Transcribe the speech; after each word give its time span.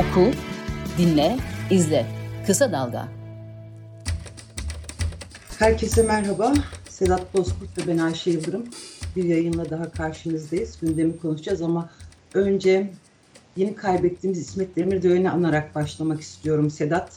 Oku, 0.00 0.30
dinle, 0.98 1.36
izle. 1.70 2.06
Kısa 2.46 2.72
Dalga. 2.72 3.08
Herkese 5.58 6.02
merhaba. 6.02 6.54
Sedat 6.88 7.34
Bozkurt 7.34 7.78
ve 7.78 7.92
ben 7.92 7.98
Ayşe 7.98 8.30
Yıldırım. 8.30 8.64
Bir 9.16 9.24
yayınla 9.24 9.70
daha 9.70 9.90
karşınızdayız. 9.90 10.78
Gündemi 10.80 11.18
konuşacağız 11.18 11.62
ama 11.62 11.90
önce 12.34 12.90
yeni 13.56 13.74
kaybettiğimiz 13.74 14.40
İsmet 14.40 14.76
Demirdoğan'ı 14.76 15.32
anarak 15.32 15.74
başlamak 15.74 16.20
istiyorum 16.20 16.70
Sedat. 16.70 17.12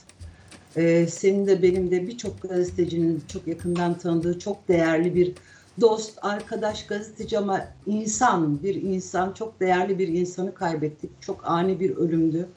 Ee, 0.77 1.07
senin 1.07 1.47
de 1.47 1.61
benim 1.61 1.91
de 1.91 2.07
birçok 2.07 2.41
gazetecinin 2.41 3.23
çok 3.27 3.47
yakından 3.47 3.97
tanıdığı 3.97 4.39
çok 4.39 4.67
değerli 4.67 5.15
bir 5.15 5.33
dost, 5.81 6.19
arkadaş, 6.21 6.87
gazeteci 6.87 7.37
ama 7.37 7.67
insan, 7.85 8.63
bir 8.63 8.75
insan, 8.75 9.33
çok 9.33 9.59
değerli 9.59 9.99
bir 9.99 10.07
insanı 10.07 10.53
kaybettik. 10.53 11.21
Çok 11.21 11.41
ani 11.49 11.79
bir 11.79 11.97
ölümdü. 11.97 12.49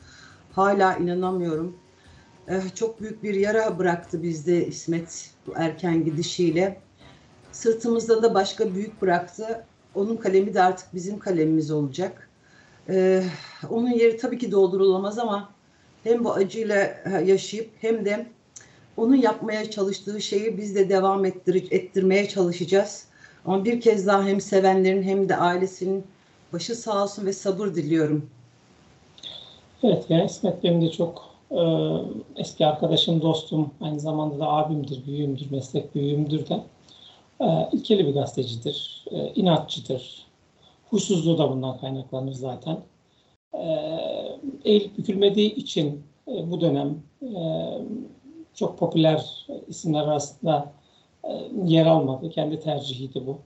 Hala 0.56 0.96
inanamıyorum. 0.96 1.76
Ee, 2.48 2.60
çok 2.74 3.00
büyük 3.00 3.22
bir 3.22 3.34
yara 3.34 3.78
bıraktı 3.78 4.22
bizde 4.22 4.66
İsmet 4.66 5.30
bu 5.46 5.52
erken 5.56 6.04
gidişiyle. 6.04 6.80
Sırtımızda 7.52 8.22
da 8.22 8.34
başka 8.34 8.74
büyük 8.74 9.02
bıraktı. 9.02 9.64
Onun 9.94 10.16
kalemi 10.16 10.54
de 10.54 10.62
artık 10.62 10.94
bizim 10.94 11.18
kalemimiz 11.18 11.70
olacak. 11.70 12.28
Ee, 12.88 13.22
onun 13.70 13.90
yeri 13.90 14.16
tabii 14.16 14.38
ki 14.38 14.52
doldurulamaz 14.52 15.18
ama 15.18 15.52
hem 16.04 16.24
bu 16.24 16.32
acıyla 16.32 16.96
yaşayıp 17.24 17.70
hem 17.80 18.04
de 18.04 18.26
onun 18.96 19.16
yapmaya 19.16 19.70
çalıştığı 19.70 20.20
şeyi 20.20 20.58
biz 20.58 20.74
de 20.74 20.88
devam 20.88 21.24
ettir 21.24 21.68
ettirmeye 21.70 22.28
çalışacağız. 22.28 23.06
Ama 23.44 23.64
bir 23.64 23.80
kez 23.80 24.06
daha 24.06 24.24
hem 24.24 24.40
sevenlerin 24.40 25.02
hem 25.02 25.28
de 25.28 25.36
ailesinin 25.36 26.04
başı 26.52 26.74
sağ 26.74 27.02
olsun 27.02 27.26
ve 27.26 27.32
sabır 27.32 27.74
diliyorum. 27.74 28.30
Evet 29.86 30.06
yani 30.08 30.24
İsmet 30.24 30.64
benim 30.64 30.82
de 30.82 30.90
çok 30.90 31.30
e, 31.50 31.60
eski 32.36 32.66
arkadaşım, 32.66 33.22
dostum, 33.22 33.70
aynı 33.80 34.00
zamanda 34.00 34.38
da 34.38 34.48
abimdir, 34.48 35.06
büyüğümdür, 35.06 35.50
meslek 35.50 35.94
büyüğümdür 35.94 36.48
de. 36.48 36.60
E, 37.40 37.68
ilkeli 37.72 38.06
bir 38.06 38.14
gazetecidir, 38.14 39.04
e, 39.10 39.32
inatçıdır. 39.34 40.26
Huysuzluğu 40.90 41.38
da 41.38 41.50
bundan 41.50 41.78
kaynaklanır 41.78 42.32
zaten. 42.32 42.78
E, 43.54 43.62
eğilip 44.64 44.98
bükülmediği 44.98 45.54
için 45.54 46.02
e, 46.28 46.50
bu 46.50 46.60
dönem 46.60 47.02
e, 47.22 47.38
çok 48.54 48.78
popüler 48.78 49.46
isimler 49.68 50.02
arasında 50.02 50.72
e, 51.24 51.30
yer 51.64 51.86
almadı. 51.86 52.30
Kendi 52.30 52.60
tercihiydi 52.60 53.26
bu. 53.26 53.38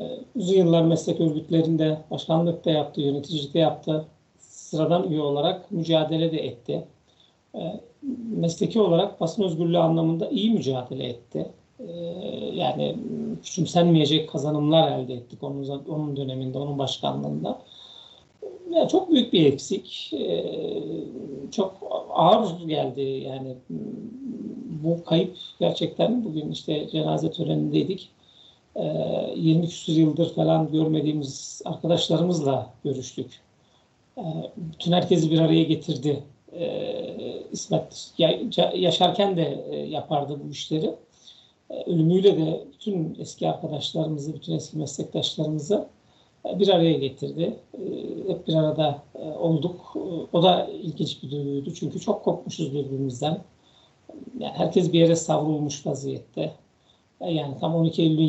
uzun 0.36 0.56
yıllar 0.56 0.82
meslek 0.82 1.20
örgütlerinde 1.20 1.98
başkanlıkta 2.10 2.70
yaptı, 2.70 3.00
yöneticilikte 3.00 3.58
yaptı. 3.58 4.06
Sıradan 4.70 5.10
üye 5.10 5.20
olarak 5.20 5.70
mücadele 5.70 6.32
de 6.32 6.46
etti. 6.46 6.84
E, 7.54 7.80
mesleki 8.36 8.80
olarak 8.80 9.20
basın 9.20 9.42
özgürlüğü 9.42 9.78
anlamında 9.78 10.28
iyi 10.28 10.50
mücadele 10.50 11.06
etti. 11.06 11.46
Yani 12.54 12.96
küçümsenmeyecek 13.42 14.30
kazanımlar 14.30 14.98
elde 14.98 15.14
ettik 15.14 15.42
onun, 15.42 15.84
onun 15.88 16.16
döneminde, 16.16 16.58
onun 16.58 16.78
başkanlığında. 16.78 17.58
Yani 18.70 18.88
çok 18.88 19.10
büyük 19.10 19.32
bir 19.32 19.46
eksik. 19.46 20.14
Çok 21.50 21.74
ağır 22.10 22.60
geldi 22.66 23.00
yani 23.00 23.54
bu 24.82 25.04
kayıp 25.04 25.36
gerçekten 25.60 26.24
bugün 26.24 26.50
işte 26.50 26.88
cenaze 26.88 27.30
törenindeydik. 27.30 28.08
20 29.36 29.68
küsur 29.68 29.92
yıldır 29.92 30.34
falan 30.34 30.72
görmediğimiz 30.72 31.62
arkadaşlarımızla 31.64 32.72
görüştük. 32.84 33.40
Bütün 34.56 34.92
herkesi 34.92 35.30
bir 35.30 35.38
araya 35.38 35.62
getirdi. 35.62 36.22
İsmet 37.52 38.12
yaşarken 38.74 39.36
de 39.36 39.64
yapardı 39.88 40.40
bu 40.44 40.50
işleri. 40.50 40.94
Ölümüyle 41.86 42.36
de 42.38 42.64
bütün 42.72 43.16
eski 43.20 43.48
arkadaşlarımızı, 43.48 44.34
bütün 44.34 44.54
eski 44.54 44.78
meslektaşlarımızı 44.78 45.88
bir 46.44 46.68
araya 46.68 46.92
getirdi. 46.92 47.56
Hep 48.28 48.48
bir 48.48 48.54
arada 48.54 49.02
olduk. 49.38 49.96
O 50.32 50.42
da 50.42 50.68
ilginç 50.82 51.22
bir 51.22 51.30
duyguydu. 51.30 51.74
Çünkü 51.74 52.00
çok 52.00 52.24
kopmuşuz 52.24 52.74
birbirimizden. 52.74 53.38
Yani 54.38 54.52
herkes 54.52 54.92
bir 54.92 55.00
yere 55.00 55.16
savrulmuş 55.16 55.86
vaziyette. 55.86 56.52
Yani 57.20 57.54
tam 57.60 57.74
12 57.74 58.02
Eylül'ün 58.02 58.22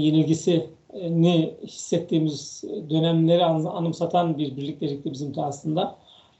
yenilgisini 0.93 1.53
hissettiğimiz 1.63 2.63
dönemleri 2.89 3.45
anımsatan 3.45 4.37
bir 4.37 4.57
birliktelikti 4.57 5.11
bizim 5.11 5.35
de 5.35 5.41
aslında. 5.43 5.95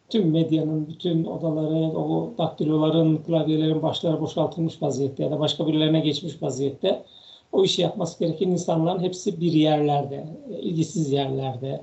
Tüm 0.09 0.31
medyanın, 0.31 0.87
bütün 0.87 1.25
odaları, 1.25 1.97
o 1.97 2.33
daktiloların, 2.37 3.17
klavyelerin 3.17 3.81
başları 3.81 4.21
boşaltılmış 4.21 4.81
vaziyette 4.81 5.23
ya 5.23 5.31
da 5.31 5.39
başka 5.39 5.67
birilerine 5.67 5.99
geçmiş 5.99 6.41
vaziyette. 6.41 7.03
O 7.51 7.63
işi 7.63 7.81
yapması 7.81 8.19
gereken 8.19 8.49
insanların 8.49 8.99
hepsi 8.99 9.41
bir 9.41 9.51
yerlerde, 9.51 10.25
ilgisiz 10.61 11.11
yerlerde 11.11 11.81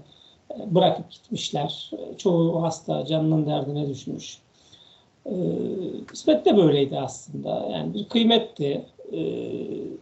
bırakıp 0.66 1.10
gitmişler. 1.10 1.90
Çoğu 2.16 2.62
hasta, 2.62 3.06
canının 3.06 3.46
derdine 3.46 3.88
düşmüş. 3.88 4.38
İsmet 6.12 6.44
de 6.44 6.56
böyleydi 6.56 7.00
aslında. 7.00 7.68
Yani 7.72 7.94
bir 7.94 8.04
kıymetti. 8.04 8.84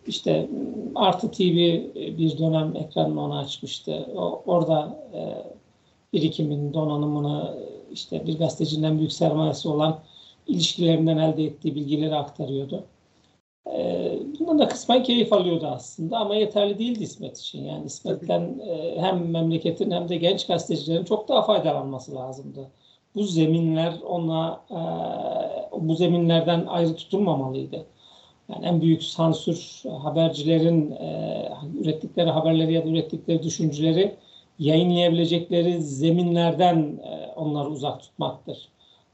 İşte 0.06 0.48
Artı 0.94 1.30
TV 1.30 1.56
bir 2.18 2.38
dönem 2.38 2.76
ekranını 2.76 3.24
ona 3.24 3.38
açmıştı. 3.38 4.06
O, 4.16 4.42
orada 4.46 4.98
birikimin, 6.12 6.74
donanımını 6.74 7.58
işte 7.92 8.26
bir 8.26 8.38
gazetecinin 8.38 8.98
büyük 8.98 9.12
sermayesi 9.12 9.68
olan 9.68 9.98
ilişkilerinden 10.46 11.16
elde 11.16 11.44
ettiği 11.44 11.74
bilgileri 11.74 12.14
aktarıyordu. 12.14 12.84
Bundan 14.38 14.58
da 14.58 14.68
kısmen 14.68 15.02
keyif 15.02 15.32
alıyordu 15.32 15.66
aslında 15.66 16.18
ama 16.18 16.34
yeterli 16.34 16.78
değildi 16.78 17.02
İsmet 17.02 17.38
için. 17.38 17.64
Yani 17.64 17.86
İsmet'ten 17.86 18.60
hem 18.96 19.30
memleketin 19.30 19.90
hem 19.90 20.08
de 20.08 20.16
genç 20.16 20.46
gazetecilerin 20.46 21.04
çok 21.04 21.28
daha 21.28 21.42
faydalanması 21.42 22.14
lazımdı 22.14 22.68
bu 23.16 23.22
zeminler 23.22 23.94
ona 24.00 24.60
e, 24.70 24.78
bu 25.88 25.94
zeminlerden 25.94 26.66
ayrı 26.66 26.96
tutulmamalıydı. 26.96 27.86
Yani 28.48 28.66
en 28.66 28.80
büyük 28.80 29.02
sansür 29.02 29.82
habercilerin 30.02 30.90
e, 30.90 31.48
ürettikleri 31.80 32.30
haberleri 32.30 32.72
ya 32.72 32.84
da 32.84 32.88
ürettikleri 32.88 33.42
düşünceleri 33.42 34.16
yayınlayabilecekleri 34.58 35.82
zeminlerden 35.82 37.00
e, 37.04 37.32
onları 37.36 37.68
uzak 37.68 38.00
tutmaktır. 38.00 38.68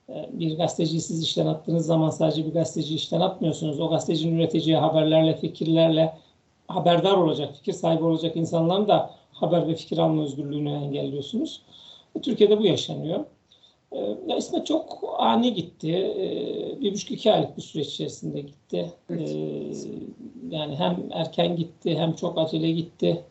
E, 0.08 0.28
bir 0.32 0.56
gazeteciyi 0.56 1.00
siz 1.00 1.22
işten 1.22 1.46
attığınız 1.46 1.86
zaman 1.86 2.10
sadece 2.10 2.46
bir 2.46 2.52
gazeteci 2.52 2.94
işten 2.94 3.20
atmıyorsunuz. 3.20 3.80
O 3.80 3.88
gazetecinin 3.88 4.38
üreteceği 4.38 4.76
haberlerle, 4.76 5.36
fikirlerle 5.36 6.14
haberdar 6.68 7.12
olacak, 7.12 7.54
fikir 7.56 7.72
sahibi 7.72 8.04
olacak 8.04 8.36
insanların 8.36 8.88
da 8.88 9.10
haber 9.32 9.68
ve 9.68 9.74
fikir 9.74 9.98
alma 9.98 10.22
özgürlüğünü 10.22 10.72
engelliyorsunuz. 10.72 11.62
Türkiye'de 12.22 12.58
bu 12.58 12.66
yaşanıyor. 12.66 13.24
Ee, 13.94 14.16
ya 14.26 14.36
İsmet 14.36 14.66
çok 14.66 15.14
ani 15.18 15.54
gitti. 15.54 15.92
Ee, 15.92 16.80
bir 16.80 16.92
buçuk 16.92 17.10
iki 17.10 17.32
aylık 17.32 17.56
bir 17.56 17.62
süreç 17.62 17.88
içerisinde 17.88 18.40
gitti. 18.40 18.92
Evet. 19.10 19.30
Ee, 19.30 19.72
yani 20.50 20.76
hem 20.76 20.96
erken 21.10 21.56
gitti 21.56 21.98
hem 21.98 22.12
çok 22.12 22.38
acele 22.38 22.70
gitti. 22.70 23.24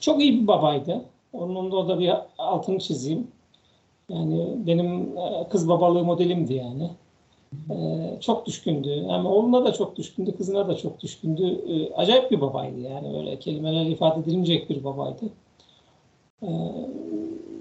Çok 0.00 0.22
iyi 0.22 0.42
bir 0.42 0.46
babaydı. 0.46 1.04
Onun 1.32 1.72
da 1.72 1.76
o 1.76 1.88
da 1.88 1.98
bir 1.98 2.12
altını 2.38 2.78
çizeyim. 2.78 3.26
Yani 4.08 4.46
benim 4.66 5.18
e, 5.18 5.48
kız 5.50 5.68
babalığı 5.68 6.04
modelimdi 6.04 6.54
yani. 6.54 6.90
Çok 8.20 8.46
düşkündü. 8.46 9.04
Hem 9.08 9.26
oğluna 9.26 9.64
da 9.64 9.72
çok 9.72 9.96
düşkündü, 9.96 10.36
kızına 10.36 10.68
da 10.68 10.76
çok 10.76 11.00
düşkündü. 11.02 11.60
Acayip 11.96 12.30
bir 12.30 12.40
babaydı 12.40 12.80
yani. 12.80 13.18
Öyle 13.18 13.38
kelimelerle 13.38 13.90
ifade 13.90 14.20
edilemeyecek 14.20 14.70
bir 14.70 14.84
babaydı 14.84 15.24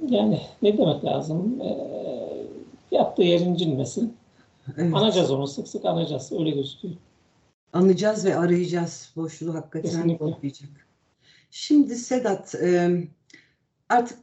yani 0.09 0.41
ne 0.61 0.77
demek 0.77 1.05
lazım? 1.05 1.61
E, 1.61 1.77
yaptığı 2.91 3.23
yer 3.23 3.39
incinmesin. 3.39 4.13
Evet. 4.77 4.93
Anacağız 4.93 5.31
onu 5.31 5.47
sık 5.47 5.67
sık 5.67 5.85
anacağız. 5.85 6.31
Öyle 6.31 6.51
gözüküyor. 6.51 6.95
Anacağız 7.73 8.25
ve 8.25 8.35
arayacağız. 8.35 9.11
Boşluğu 9.15 9.53
hakikaten 9.53 10.17
olmayacak. 10.19 10.69
Şimdi 11.51 11.95
Sedat 11.95 12.55
e, 12.55 13.01
artık 13.89 14.19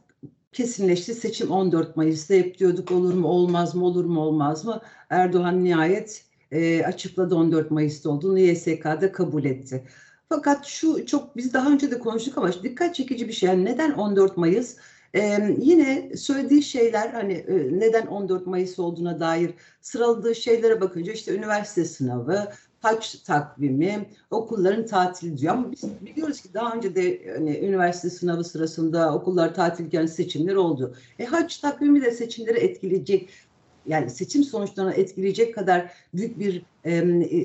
kesinleşti. 0.53 1.13
Seçim 1.13 1.51
14 1.51 1.97
Mayıs'ta 1.97 2.33
hep 2.33 2.59
diyorduk 2.59 2.91
olur 2.91 3.13
mu 3.13 3.27
olmaz 3.27 3.75
mı 3.75 3.85
olur 3.85 4.05
mu 4.05 4.21
olmaz 4.21 4.65
mı? 4.65 4.81
Erdoğan 5.09 5.63
nihayet 5.63 6.25
e, 6.51 6.83
açıkladı 6.83 7.35
14 7.35 7.71
Mayıs'ta 7.71 8.09
olduğunu 8.09 8.39
YSK'da 8.39 9.11
kabul 9.11 9.45
etti. 9.45 9.83
Fakat 10.29 10.65
şu 10.65 11.05
çok 11.05 11.37
biz 11.37 11.53
daha 11.53 11.69
önce 11.69 11.91
de 11.91 11.99
konuştuk 11.99 12.37
ama 12.37 12.53
dikkat 12.63 12.95
çekici 12.95 13.27
bir 13.27 13.33
şey. 13.33 13.49
Yani 13.49 13.65
neden 13.65 13.91
14 13.91 14.37
Mayıs? 14.37 14.77
Ee, 15.15 15.55
yine 15.59 16.17
söylediği 16.17 16.63
şeyler 16.63 17.09
hani 17.09 17.33
e, 17.33 17.79
neden 17.79 18.07
14 18.07 18.47
Mayıs 18.47 18.79
olduğuna 18.79 19.19
dair 19.19 19.53
sıraladığı 19.81 20.35
şeylere 20.35 20.81
bakınca 20.81 21.13
işte 21.13 21.35
üniversite 21.35 21.85
sınavı, 21.85 22.47
haç 22.81 23.15
takvimi, 23.15 24.05
okulların 24.31 24.85
tatili 24.85 25.37
diyor. 25.37 25.53
Ama 25.53 25.71
biz 25.71 25.83
biliyoruz 26.01 26.41
ki 26.41 26.53
daha 26.53 26.73
önce 26.75 26.95
de 26.95 27.33
hani, 27.35 27.57
üniversite 27.57 28.09
sınavı 28.09 28.43
sırasında 28.43 29.13
okullar 29.13 29.53
tatilken 29.53 30.05
seçimler 30.05 30.55
oldu. 30.55 30.95
E 31.19 31.25
haç 31.25 31.57
takvimi 31.57 32.01
de 32.01 32.11
seçimleri 32.11 32.57
etkileyecek 32.57 33.29
yani 33.85 34.09
seçim 34.09 34.43
sonuçlarını 34.43 34.93
etkileyecek 34.93 35.55
kadar 35.55 35.91
büyük 36.13 36.39
bir 36.39 36.61
e, 36.83 36.99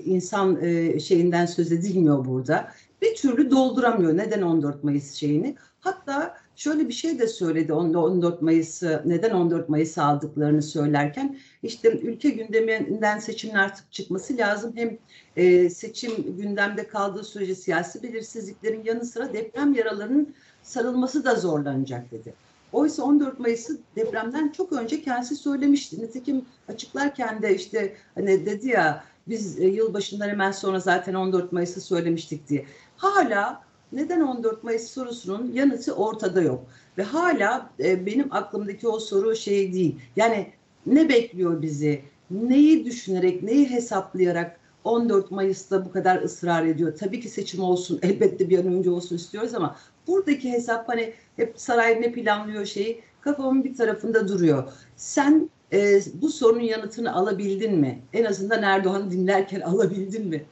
insan 0.05 0.65
e, 0.65 1.01
şeyinden 1.01 1.47
söz 1.47 1.73
edilmiyor 1.73 2.25
burada. 2.25 2.71
Bir 3.03 3.15
türlü 3.15 3.51
dolduramıyor. 3.51 4.17
Neden 4.17 4.43
14 4.43 4.85
Mayıs 4.85 5.15
şeyini? 5.15 5.57
Hatta 5.81 6.30
şöyle 6.61 6.89
bir 6.89 6.93
şey 6.93 7.19
de 7.19 7.27
söyledi 7.27 7.73
14 7.73 8.43
Mayıs'ı 8.43 9.03
neden 9.07 9.31
14 9.31 9.69
Mayıs 9.69 9.99
aldıklarını 9.99 10.63
söylerken 10.63 11.39
işte 11.63 11.91
ülke 11.91 12.31
gündeminden 12.31 13.19
seçimin 13.19 13.55
artık 13.55 13.93
çıkması 13.93 14.37
lazım. 14.37 14.73
Hem 14.77 14.99
e, 15.37 15.71
seçim 15.71 16.37
gündemde 16.37 16.89
kaldığı 16.89 17.25
sürece 17.25 17.55
siyasi 17.55 18.03
belirsizliklerin 18.03 18.85
yanı 18.85 19.05
sıra 19.05 19.33
deprem 19.33 19.75
yaralarının 19.75 20.35
sarılması 20.63 21.25
da 21.25 21.35
zorlanacak 21.35 22.11
dedi. 22.11 22.35
Oysa 22.73 23.03
14 23.03 23.41
Mayıs'ı 23.41 23.79
depremden 23.97 24.49
çok 24.49 24.73
önce 24.73 25.03
kendisi 25.03 25.37
söylemişti. 25.37 26.03
Nitekim 26.03 26.45
açıklarken 26.69 27.43
de 27.43 27.55
işte 27.55 27.97
hani 28.15 28.47
dedi 28.47 28.69
ya 28.69 29.05
biz 29.29 29.61
e, 29.61 29.67
yılbaşından 29.67 30.29
hemen 30.29 30.53
sonra 30.53 30.81
zaten 30.81 31.15
14 31.15 31.53
Mayıs'ı 31.53 31.81
söylemiştik 31.81 32.49
diye. 32.49 32.67
Hala 32.97 33.70
neden 33.93 34.21
14 34.21 34.65
Mayıs 34.65 34.91
sorusunun 34.91 35.53
yanıtı 35.53 35.95
ortada 35.95 36.43
yok. 36.43 36.67
Ve 36.99 37.03
hala 37.03 37.71
e, 37.81 38.07
benim 38.07 38.33
aklımdaki 38.33 38.89
o 38.89 39.01
soru 39.01 39.37
şey 39.37 39.73
değil. 39.73 39.97
Yani 40.17 40.47
ne 40.87 41.09
bekliyor 41.09 41.63
bizi? 41.63 42.03
Neyi 42.31 42.85
düşünerek, 42.85 43.43
neyi 43.43 43.71
hesaplayarak 43.71 44.61
14 44.85 45.31
Mayıs'ta 45.31 45.85
bu 45.85 45.93
kadar 45.93 46.23
ısrar 46.23 46.67
ediyor? 46.67 46.97
Tabii 46.99 47.21
ki 47.21 47.29
seçim 47.29 47.63
olsun, 47.63 47.99
elbette 48.03 48.51
bir 48.51 48.59
an 48.59 48.67
önce 48.67 48.91
olsun 48.91 49.17
istiyoruz 49.17 49.55
ama 49.55 49.77
buradaki 50.07 50.53
hesap 50.53 50.89
hani 50.89 51.13
hep 51.37 51.53
saray 51.57 52.01
ne 52.01 52.13
planlıyor 52.13 52.67
şeyi 52.67 53.01
kafamın 53.21 53.65
bir 53.65 53.75
tarafında 53.75 54.29
duruyor. 54.29 54.73
Sen 54.97 55.51
e, 55.73 56.01
bu 56.15 56.29
sorunun 56.29 56.61
yanıtını 56.61 57.15
alabildin 57.15 57.79
mi? 57.79 58.03
En 58.13 58.25
azından 58.25 58.63
Erdoğan'ı 58.63 59.11
dinlerken 59.11 59.61
alabildin 59.65 60.29
mi? 60.29 60.45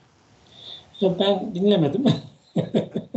Ya 1.00 1.19
ben 1.19 1.55
dinlemedim. 1.55 2.05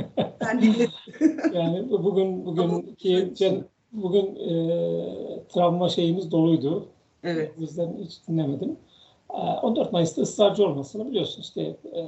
dinledim. 0.62 0.90
yani 1.54 1.90
bugün 1.90 2.46
bugün 2.46 2.96
ki 2.96 3.64
bugün 3.92 4.36
e, 4.36 4.54
travma 5.50 5.90
şeyimiz 5.90 6.32
doluydu. 6.32 6.88
Evet. 7.24 7.52
O 7.58 7.62
yüzden 7.62 7.98
hiç 8.00 8.28
dinlemedim. 8.28 8.78
14 9.30 9.94
Mayıs'ta 9.94 10.22
ısrarcı 10.22 10.66
olmasını 10.66 11.08
biliyorsun 11.08 11.42
işte 11.42 11.62
e, 11.96 12.02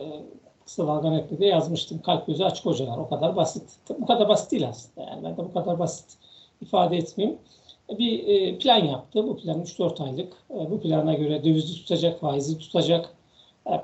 kısa 0.65 0.87
dalga 0.87 1.39
de 1.39 1.45
yazmıştım. 1.45 2.01
Kalp 2.01 2.27
gözü 2.27 2.43
açık 2.43 2.65
hocalar. 2.65 2.97
O 2.97 3.09
kadar 3.09 3.35
basit. 3.35 3.63
Bu 3.99 4.05
kadar 4.05 4.29
basit 4.29 4.51
değil 4.51 4.67
aslında. 4.67 5.09
Yani 5.09 5.23
ben 5.23 5.37
de 5.37 5.37
bu 5.37 5.53
kadar 5.53 5.79
basit 5.79 6.17
ifade 6.61 6.97
etmeyeyim. 6.97 7.39
Bir 7.89 8.27
e, 8.27 8.57
plan 8.57 8.85
yaptı. 8.85 9.27
Bu 9.27 9.37
plan 9.37 9.61
3-4 9.61 10.03
aylık. 10.03 10.33
E, 10.49 10.71
bu 10.71 10.79
plana 10.79 11.13
göre 11.13 11.43
dövizi 11.43 11.73
tutacak, 11.75 12.19
faizi 12.19 12.57
tutacak, 12.57 13.15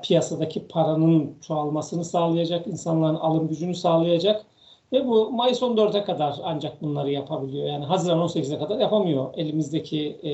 piyasadaki 0.02 0.68
paranın 0.68 1.34
çoğalmasını 1.40 2.04
sağlayacak, 2.04 2.66
insanların 2.66 3.14
alım 3.14 3.48
gücünü 3.48 3.74
sağlayacak 3.74 4.46
ve 4.92 5.06
bu 5.06 5.30
Mayıs 5.32 5.62
14'e 5.62 6.04
kadar 6.04 6.36
ancak 6.44 6.82
bunları 6.82 7.10
yapabiliyor. 7.10 7.66
Yani 7.66 7.84
Haziran 7.84 8.18
18'e 8.18 8.58
kadar 8.58 8.78
yapamıyor 8.78 9.34
elimizdeki 9.36 10.08
e, 10.22 10.32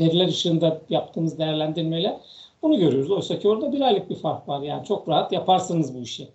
veriler 0.00 0.28
ışığında 0.28 0.80
yaptığımız 0.88 1.38
değerlendirmeyle. 1.38 2.20
Bunu 2.62 2.78
görüyoruz. 2.78 3.10
Oysa 3.10 3.38
ki 3.38 3.48
orada 3.48 3.72
bir 3.72 3.80
aylık 3.80 4.10
bir 4.10 4.14
fark 4.14 4.48
var. 4.48 4.62
Yani 4.62 4.84
çok 4.84 5.08
rahat 5.08 5.32
yaparsınız 5.32 5.94
bu 5.94 5.98
işi. 5.98 6.28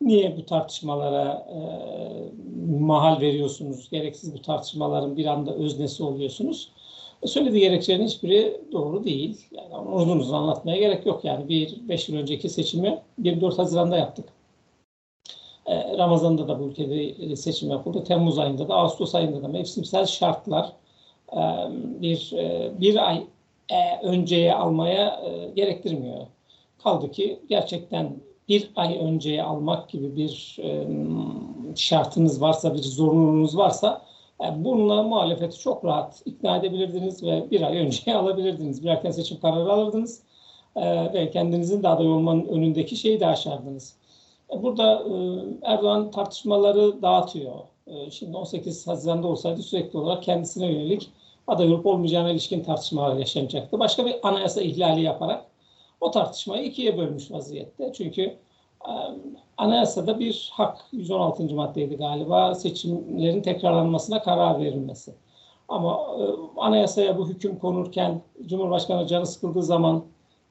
Niye 0.00 0.36
bu 0.36 0.46
tartışmalara 0.46 1.46
e, 1.54 1.58
mahal 2.80 3.20
veriyorsunuz? 3.20 3.90
Gereksiz 3.90 4.34
bu 4.34 4.42
tartışmaların 4.42 5.16
bir 5.16 5.26
anda 5.26 5.54
öznesi 5.54 6.02
oluyorsunuz. 6.02 6.72
E, 7.22 7.26
söylediği 7.26 7.60
gerekçelerin 7.60 8.06
hiçbiri 8.06 8.60
doğru 8.72 9.04
değil. 9.04 9.46
Yani 9.52 9.74
onu 9.76 9.94
uzun 9.94 10.18
uzun 10.18 10.34
anlatmaya 10.34 10.78
gerek 10.78 11.06
yok. 11.06 11.24
Yani 11.24 11.48
bir 11.48 11.88
beş 11.88 12.08
yıl 12.08 12.16
önceki 12.16 12.48
seçimi 12.48 13.02
24 13.18 13.58
Haziran'da 13.58 13.96
yaptık. 13.96 14.28
E, 15.66 15.98
Ramazan'da 15.98 16.48
da 16.48 16.60
bu 16.60 16.64
ülkede 16.64 17.36
seçim 17.36 17.70
yapıldı. 17.70 18.04
Temmuz 18.04 18.38
ayında 18.38 18.68
da, 18.68 18.74
Ağustos 18.74 19.14
ayında 19.14 19.42
da 19.42 19.48
mevsimsel 19.48 20.06
şartlar 20.06 20.72
e, 21.32 21.40
bir 22.02 22.32
e, 22.32 22.70
bir 22.80 23.08
ay 23.08 23.26
önceye 24.02 24.54
almaya 24.54 25.22
gerektirmiyor. 25.56 26.26
Kaldı 26.82 27.10
ki 27.10 27.40
gerçekten 27.48 28.16
bir 28.48 28.70
ay 28.76 28.98
önceye 28.98 29.42
almak 29.42 29.88
gibi 29.88 30.16
bir 30.16 30.56
şartınız 31.76 32.40
varsa, 32.40 32.74
bir 32.74 32.82
zorunluluğunuz 32.82 33.56
varsa 33.56 34.02
bununla 34.56 35.02
muhalefeti 35.02 35.58
çok 35.58 35.84
rahat 35.84 36.22
ikna 36.24 36.56
edebilirdiniz 36.56 37.22
ve 37.22 37.50
bir 37.50 37.62
ay 37.62 37.78
önceye 37.78 38.16
alabilirdiniz. 38.16 38.84
Bir 38.84 38.88
erken 38.88 39.10
seçim 39.10 39.40
kararı 39.40 39.72
alırdınız 39.72 40.22
ve 41.14 41.30
kendinizin 41.30 41.82
de 41.82 41.88
aday 41.88 42.08
olmanın 42.08 42.44
önündeki 42.44 42.96
şeyi 42.96 43.20
de 43.20 43.26
aşardınız. 43.26 44.00
Burada 44.62 44.92
e, 44.92 45.14
Erdoğan 45.62 46.10
tartışmaları 46.10 47.02
dağıtıyor. 47.02 47.54
E, 47.86 48.10
şimdi 48.10 48.36
18 48.36 48.86
Haziran'da 48.86 49.26
olsaydı 49.26 49.62
sürekli 49.62 49.98
olarak 49.98 50.22
kendisine 50.22 50.66
yönelik 50.72 51.10
aday 51.46 51.66
olup 51.66 51.86
olmayacağına 51.86 52.30
ilişkin 52.30 52.62
tartışmalar 52.62 53.16
yaşanacaktı. 53.16 53.78
Başka 53.78 54.06
bir 54.06 54.28
anayasa 54.28 54.62
ihlali 54.62 55.02
yaparak 55.02 55.46
o 56.00 56.10
tartışmayı 56.10 56.64
ikiye 56.64 56.98
bölmüş 56.98 57.30
vaziyette. 57.30 57.92
Çünkü 57.92 58.22
e, 58.22 58.38
anayasada 59.56 60.18
bir 60.18 60.50
hak 60.52 60.78
116. 60.92 61.54
maddeydi 61.54 61.96
galiba 61.96 62.54
seçimlerin 62.54 63.42
tekrarlanmasına 63.42 64.22
karar 64.22 64.60
verilmesi. 64.60 65.14
Ama 65.68 66.06
anayasaya 66.56 67.18
bu 67.18 67.28
hüküm 67.28 67.58
konurken 67.58 68.22
Cumhurbaşkanı 68.46 69.06
canı 69.06 69.26
sıkıldığı 69.26 69.62
zaman 69.62 70.04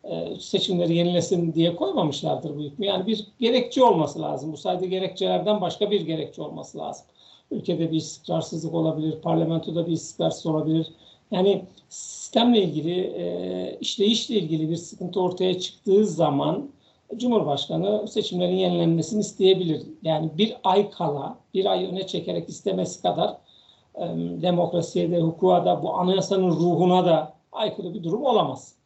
e, 0.03 0.35
seçimleri 0.39 0.95
yenilesin 0.95 1.53
diye 1.53 1.75
koymamışlardır 1.75 2.57
bu 2.57 2.59
hükmü. 2.59 2.85
Yani 2.85 3.07
bir 3.07 3.27
gerekçe 3.39 3.83
olması 3.83 4.21
lazım. 4.21 4.51
Bu 4.51 4.57
sayede 4.57 4.87
gerekçelerden 4.87 5.61
başka 5.61 5.91
bir 5.91 6.01
gerekçe 6.01 6.41
olması 6.41 6.77
lazım. 6.77 7.05
Ülkede 7.51 7.91
bir 7.91 7.97
istikrarsızlık 7.97 8.73
olabilir, 8.73 9.21
parlamentoda 9.21 9.87
bir 9.87 9.91
istikrarsızlık 9.91 10.55
olabilir. 10.55 10.87
Yani 11.31 11.65
sistemle 11.89 12.61
ilgili, 12.63 12.99
e, 12.99 13.77
işleyişle 13.81 14.35
ilgili 14.35 14.69
bir 14.69 14.75
sıkıntı 14.75 15.21
ortaya 15.21 15.59
çıktığı 15.59 16.05
zaman 16.05 16.69
Cumhurbaşkanı 17.17 18.07
seçimlerin 18.07 18.55
yenilenmesini 18.55 19.19
isteyebilir. 19.19 19.83
Yani 20.03 20.29
bir 20.37 20.57
ay 20.63 20.89
kala, 20.89 21.37
bir 21.53 21.65
ay 21.65 21.85
öne 21.85 22.07
çekerek 22.07 22.49
istemesi 22.49 23.01
kadar 23.01 23.37
e, 23.95 24.05
demokrasiye 24.41 25.11
de, 25.11 25.21
hukuka 25.21 25.65
da, 25.65 25.83
bu 25.83 25.93
anayasanın 25.93 26.51
ruhuna 26.51 27.05
da 27.05 27.33
aykırı 27.51 27.93
bir 27.93 28.03
durum 28.03 28.23
olamaz. 28.23 28.79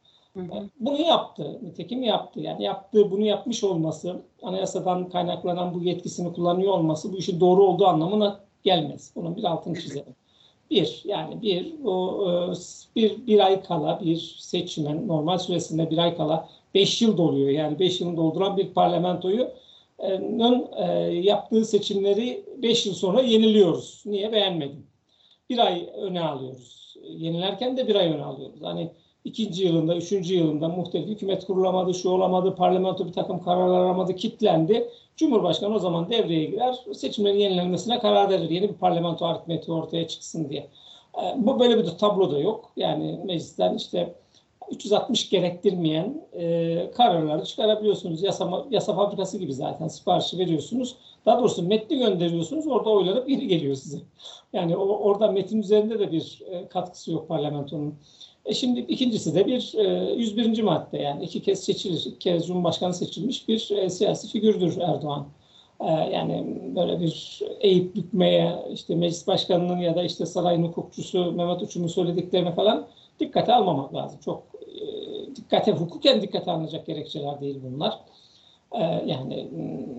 Bunu 0.79 1.01
yaptı. 1.01 1.59
Nitekim 1.63 2.03
yaptı. 2.03 2.39
Yani 2.39 2.63
yaptığı, 2.63 3.11
bunu 3.11 3.25
yapmış 3.25 3.63
olması, 3.63 4.21
anayasadan 4.43 5.09
kaynaklanan 5.09 5.73
bu 5.73 5.83
yetkisini 5.83 6.33
kullanıyor 6.33 6.73
olması 6.73 7.13
bu 7.13 7.17
işin 7.17 7.39
doğru 7.39 7.63
olduğu 7.63 7.85
anlamına 7.85 8.39
gelmez. 8.63 9.11
Bunun 9.15 9.35
bir 9.35 9.43
altını 9.43 9.79
çizelim. 9.79 10.15
Bir, 10.71 11.01
yani 11.05 11.41
bir, 11.41 11.75
o, 11.85 12.25
e, 12.29 12.53
bir, 12.95 13.27
bir 13.27 13.39
ay 13.39 13.63
kala 13.63 13.99
bir 13.99 14.37
seçimin 14.39 15.07
normal 15.07 15.37
süresinde 15.37 15.89
bir 15.89 15.97
ay 15.97 16.17
kala 16.17 16.49
beş 16.73 17.01
yıl 17.01 17.17
doluyor. 17.17 17.49
Yani 17.49 17.79
beş 17.79 18.01
yılını 18.01 18.17
dolduran 18.17 18.57
bir 18.57 18.73
parlamentoyu 18.73 19.49
e, 19.99 20.85
yaptığı 21.13 21.65
seçimleri 21.65 22.45
beş 22.57 22.85
yıl 22.85 22.93
sonra 22.93 23.21
yeniliyoruz. 23.21 24.03
Niye? 24.05 24.31
Beğenmedim. 24.31 24.87
Bir 25.49 25.57
ay 25.57 25.89
öne 25.97 26.21
alıyoruz. 26.21 26.95
Yenilerken 27.03 27.77
de 27.77 27.87
bir 27.87 27.95
ay 27.95 28.07
öne 28.07 28.23
alıyoruz. 28.23 28.61
Hani 28.63 28.91
ikinci 29.25 29.65
yılında, 29.65 29.95
üçüncü 29.95 30.35
yılında 30.35 30.67
muhtelif 30.69 31.07
hükümet 31.07 31.45
kurulamadı, 31.45 31.93
şu 31.93 32.09
olamadı, 32.09 32.55
parlamento 32.55 33.07
bir 33.07 33.13
takım 33.13 33.43
kararlar 33.43 33.79
alamadı, 33.79 34.15
kitlendi. 34.15 34.89
Cumhurbaşkanı 35.17 35.75
o 35.75 35.79
zaman 35.79 36.09
devreye 36.09 36.45
girer, 36.45 36.75
seçimlerin 36.93 37.39
yenilenmesine 37.39 37.99
karar 37.99 38.29
verir. 38.29 38.49
Yeni 38.49 38.69
bir 38.69 38.73
parlamento 38.73 39.25
aritmetiği 39.25 39.77
ortaya 39.77 40.07
çıksın 40.07 40.49
diye. 40.49 40.67
Ee, 41.17 41.21
bu 41.37 41.59
böyle 41.59 41.77
bir 41.77 41.85
tablo 41.85 42.31
da 42.31 42.39
yok. 42.39 42.71
Yani 42.77 43.19
meclisten 43.25 43.75
işte 43.75 44.13
360 44.71 45.29
gerektirmeyen 45.29 46.21
e, 46.33 46.91
kararları 46.91 47.45
çıkarabiliyorsunuz. 47.45 48.23
Yasa, 48.23 48.65
yasa 48.71 48.95
fabrikası 48.95 49.37
gibi 49.37 49.53
zaten 49.53 49.87
siparişi 49.87 50.39
veriyorsunuz. 50.39 50.95
Daha 51.25 51.39
doğrusu 51.39 51.63
metni 51.63 51.97
gönderiyorsunuz. 51.97 52.67
Orada 52.67 52.89
oylanıp 52.89 53.27
geri 53.27 53.47
geliyor 53.47 53.75
size. 53.75 53.97
Yani 54.53 54.77
o, 54.77 54.85
orada 54.85 55.31
metin 55.31 55.61
üzerinde 55.61 55.99
de 55.99 56.11
bir 56.11 56.41
e, 56.51 56.67
katkısı 56.67 57.11
yok 57.11 57.27
parlamentonun. 57.27 57.95
E 58.45 58.53
şimdi 58.53 58.79
ikincisi 58.79 59.35
de 59.35 59.47
bir 59.47 59.73
e, 59.75 60.13
101. 60.13 60.63
madde 60.63 60.97
yani 60.97 61.23
iki 61.23 61.41
kez 61.41 61.63
seçilir, 61.63 61.99
iki 61.99 62.19
kez 62.19 62.47
Cumhurbaşkanı 62.47 62.93
seçilmiş 62.93 63.47
bir 63.47 63.71
e, 63.71 63.89
siyasi 63.89 64.27
figürdür 64.27 64.77
Erdoğan. 64.77 65.27
E, 65.79 65.85
yani 65.85 66.61
böyle 66.75 66.99
bir 66.99 67.41
eğip 67.59 67.95
bükmeye 67.95 68.55
işte 68.73 68.95
meclis 68.95 69.27
başkanının 69.27 69.77
ya 69.77 69.95
da 69.95 70.03
işte 70.03 70.25
sarayın 70.25 70.63
hukukçusu 70.63 71.31
Mehmet 71.31 71.61
Uçum'un 71.61 71.87
söylediklerine 71.87 72.51
falan 72.51 72.87
dikkate 73.19 73.53
almamak 73.53 73.93
lazım. 73.93 74.19
Çok 74.25 74.43
dikkate, 75.35 75.71
hukuken 75.71 76.21
dikkate 76.21 76.51
alınacak 76.51 76.85
gerekçeler 76.85 77.41
değil 77.41 77.59
bunlar. 77.63 77.99
E, 78.71 78.81
yani 79.05 79.47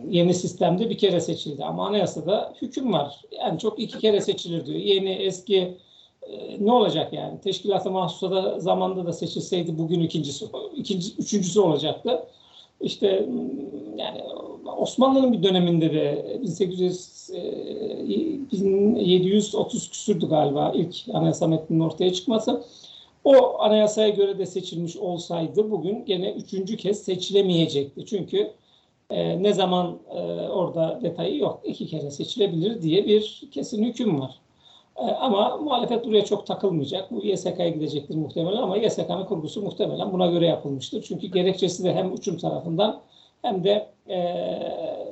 yeni 0.08 0.34
sistemde 0.34 0.90
bir 0.90 0.98
kere 0.98 1.20
seçildi 1.20 1.64
ama 1.64 1.86
anayasada 1.86 2.54
hüküm 2.62 2.92
var. 2.92 3.20
Yani 3.32 3.58
çok 3.58 3.80
iki 3.80 3.98
kere 3.98 4.20
seçilir 4.20 4.66
diyor. 4.66 4.78
Yeni, 4.78 5.10
eski 5.10 5.78
e, 6.22 6.64
ne 6.64 6.72
olacak 6.72 7.12
yani? 7.12 7.40
Teşkilat-ı 7.40 7.90
mahsusada 7.90 8.60
zamanda 8.60 9.06
da 9.06 9.12
seçilseydi 9.12 9.78
bugün 9.78 10.00
ikincisi, 10.00 10.46
ikinci, 10.76 11.14
üçüncüsü 11.18 11.60
olacaktı. 11.60 12.26
İşte 12.80 13.28
yani 13.96 14.22
Osmanlı'nın 14.76 15.32
bir 15.32 15.42
döneminde 15.42 15.92
de 15.92 16.38
1800 16.42 17.14
1730 18.54 19.90
küsürdü 19.90 20.28
galiba 20.28 20.72
ilk 20.74 20.96
anayasa 21.12 21.46
metninin 21.46 21.80
ortaya 21.80 22.12
çıkması. 22.12 22.64
O 23.24 23.60
anayasaya 23.60 24.08
göre 24.08 24.38
de 24.38 24.46
seçilmiş 24.46 24.96
olsaydı 24.96 25.70
bugün 25.70 26.04
gene 26.04 26.32
üçüncü 26.32 26.76
kez 26.76 27.02
seçilemeyecekti. 27.02 28.06
Çünkü 28.06 28.52
e, 29.10 29.42
ne 29.42 29.52
zaman 29.52 29.98
e, 30.10 30.20
orada 30.48 31.00
detayı 31.02 31.38
yok. 31.38 31.60
iki 31.64 31.86
kere 31.86 32.10
seçilebilir 32.10 32.82
diye 32.82 33.06
bir 33.06 33.48
kesin 33.50 33.84
hüküm 33.84 34.20
var. 34.20 34.40
E, 34.96 35.02
ama 35.02 35.56
muhalefet 35.56 36.06
buraya 36.06 36.24
çok 36.24 36.46
takılmayacak. 36.46 37.10
Bu 37.10 37.24
YSK'ya 37.24 37.68
gidecektir 37.68 38.14
muhtemelen 38.14 38.62
ama 38.62 38.76
YSK'nın 38.76 39.24
kurgusu 39.24 39.62
muhtemelen 39.62 40.12
buna 40.12 40.26
göre 40.26 40.46
yapılmıştır. 40.46 41.02
Çünkü 41.02 41.26
gerekçesi 41.26 41.84
de 41.84 41.94
hem 41.94 42.12
uçum 42.12 42.38
tarafından 42.38 43.00
hem 43.42 43.64
de 43.64 43.88
e, 44.08 44.46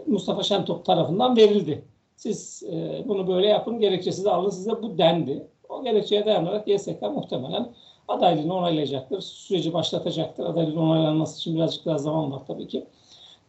Mustafa 0.06 0.42
Şentop 0.42 0.84
tarafından 0.84 1.36
verildi. 1.36 1.84
Siz 2.16 2.62
e, 2.72 3.04
bunu 3.08 3.28
böyle 3.28 3.46
yapın, 3.46 3.80
gerekçesi 3.80 4.24
de 4.24 4.30
alın 4.30 4.50
size 4.50 4.82
bu 4.82 4.98
dendi. 4.98 5.46
O 5.68 5.84
gerekçeye 5.84 6.26
dayanarak 6.26 6.68
YSK 6.68 7.02
muhtemelen 7.02 7.72
adaylığını 8.12 8.54
onaylayacaktır. 8.54 9.20
Süreci 9.20 9.72
başlatacaktır. 9.72 10.44
Adaylığın 10.44 10.76
onaylanması 10.76 11.38
için 11.38 11.54
birazcık 11.54 11.86
daha 11.86 11.98
zaman 11.98 12.32
var 12.32 12.42
tabii 12.46 12.68
ki. 12.68 12.86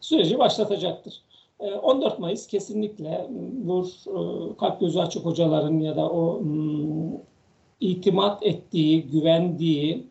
Süreci 0.00 0.38
başlatacaktır. 0.38 1.20
14 1.82 2.18
Mayıs 2.18 2.46
kesinlikle 2.46 3.26
bu 3.52 3.86
kalp 4.58 4.80
gözü 4.80 4.98
açık 4.98 5.24
hocaların 5.24 5.80
ya 5.80 5.96
da 5.96 6.10
o 6.10 6.42
itimat 7.80 8.42
ettiği, 8.42 9.02
güvendiği 9.02 10.06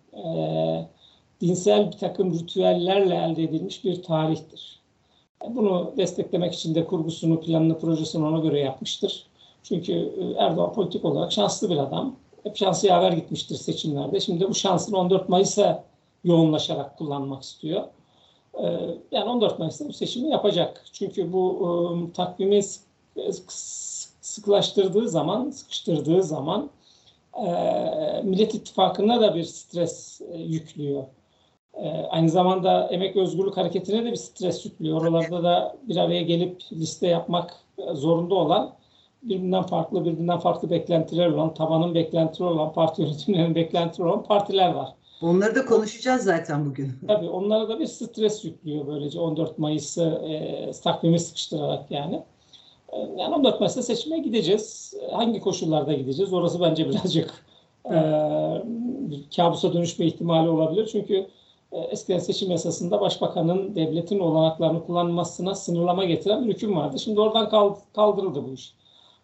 dinsel 1.42 1.92
bir 1.92 1.98
takım 1.98 2.34
ritüellerle 2.34 3.16
elde 3.16 3.44
edilmiş 3.44 3.84
bir 3.84 4.04
tarihtir. 4.04 4.80
Bunu 5.50 5.92
desteklemek 5.98 6.54
için 6.54 6.76
de 6.76 6.86
kurgusunu, 6.86 7.40
planını, 7.40 7.80
projesini 7.80 8.26
ona 8.26 8.40
göre 8.40 8.60
yapmıştır. 8.60 9.26
Çünkü 9.64 10.12
Erdoğan 10.38 10.74
politik 10.74 11.06
olarak 11.06 11.32
şanslı 11.32 11.70
bir 11.70 11.78
adam. 11.78 12.16
Hep 12.44 12.58
şansı 12.58 12.88
yaver 12.88 13.12
gitmiştir 13.12 13.56
seçimlerde. 13.56 14.20
Şimdi 14.20 14.50
bu 14.50 14.54
şansını 14.54 14.98
14 14.98 15.30
Mayıs'a 15.30 15.84
yoğunlaşarak 16.24 16.98
kullanmak 16.98 17.44
istiyor. 17.44 17.84
Yani 19.12 19.30
14 19.30 19.60
Mayıs'ta 19.60 19.88
bu 19.88 19.94
seçimi 19.94 20.30
yapacak. 20.30 20.86
Çünkü 20.94 21.34
bu 21.34 22.10
takvimi 22.14 22.62
sıklaştırdığı 24.22 25.10
zaman, 25.10 25.50
sıkıştırdığı 25.50 26.24
zaman 26.24 26.70
Millet 28.24 28.56
İttifakı'na 28.56 29.22
da 29.22 29.36
bir 29.36 29.44
stres 29.44 30.22
yüklüyor. 30.38 31.04
Aynı 32.10 32.30
zamanda 32.30 32.88
Emek 32.88 33.16
Özgürlük 33.16 33.58
Hareketi'ne 33.58 34.06
de 34.06 34.12
bir 34.12 34.16
stres 34.16 34.66
yüklüyor. 34.66 35.02
Oralarda 35.02 35.44
da 35.44 35.76
bir 35.84 35.98
araya 35.98 36.22
gelip 36.22 36.62
liste 36.72 37.08
yapmak 37.08 37.56
zorunda 37.94 38.36
olan 38.36 38.74
birbirinden 39.24 39.64
farklı, 39.64 40.06
birbirinden 40.06 40.40
farklı 40.40 40.70
beklentiler 40.70 41.28
olan, 41.28 41.54
tabanın 41.54 41.96
beklentileri 41.96 42.50
olan, 42.50 42.74
parti 42.74 43.02
yönetimlerinin 43.02 43.56
beklentileri 43.56 44.10
olan 44.10 44.24
partiler 44.24 44.74
var. 44.74 44.90
Onları 45.22 45.56
da 45.56 45.66
konuşacağız 45.66 46.24
zaten 46.24 46.66
bugün. 46.66 46.92
Tabii 47.08 47.30
onlara 47.30 47.70
da 47.70 47.80
bir 47.80 47.86
stres 47.86 48.46
yüklüyor 48.46 48.88
böylece 48.88 49.20
14 49.20 49.60
Mayıs'ı 49.60 50.04
e, 50.04 50.72
takvimi 50.84 51.20
sıkıştırarak 51.20 51.92
yani. 51.92 52.24
E, 52.90 52.98
yani 53.00 53.36
14 53.36 53.60
Mayıs'ta 53.60 53.82
seçime 53.82 54.20
gideceğiz. 54.20 54.94
Hangi 55.12 55.40
koşullarda 55.40 55.94
gideceğiz? 55.94 56.34
Orası 56.34 56.62
bence 56.62 56.90
birazcık 56.90 57.46
e, 57.86 57.98
kabusa 59.36 59.74
dönüşme 59.74 60.06
ihtimali 60.06 60.50
olabilir. 60.50 60.90
Çünkü 60.92 61.28
e, 61.72 61.80
eskiden 61.80 62.20
seçim 62.20 62.52
yasasında 62.52 63.02
başbakanın 63.02 63.76
devletin 63.76 64.20
olanaklarını 64.20 64.86
kullanmasına 64.86 65.56
sınırlama 65.56 66.06
getiren 66.06 66.46
bir 66.46 66.54
hüküm 66.54 66.76
vardı. 66.76 67.00
Şimdi 67.00 67.20
oradan 67.20 67.50
kaldırıldı 67.94 68.44
bu 68.44 68.54
iş. 68.54 68.74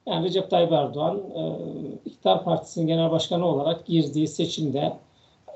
Yani 0.10 0.26
Recep 0.26 0.50
Tayyip 0.50 0.72
Erdoğan 0.72 1.18
e, 1.36 1.42
İktidar 2.06 2.44
Partisi'nin 2.44 2.88
genel 2.88 3.12
başkanı 3.12 3.46
olarak 3.46 3.86
girdiği 3.86 4.28
seçimde 4.28 4.94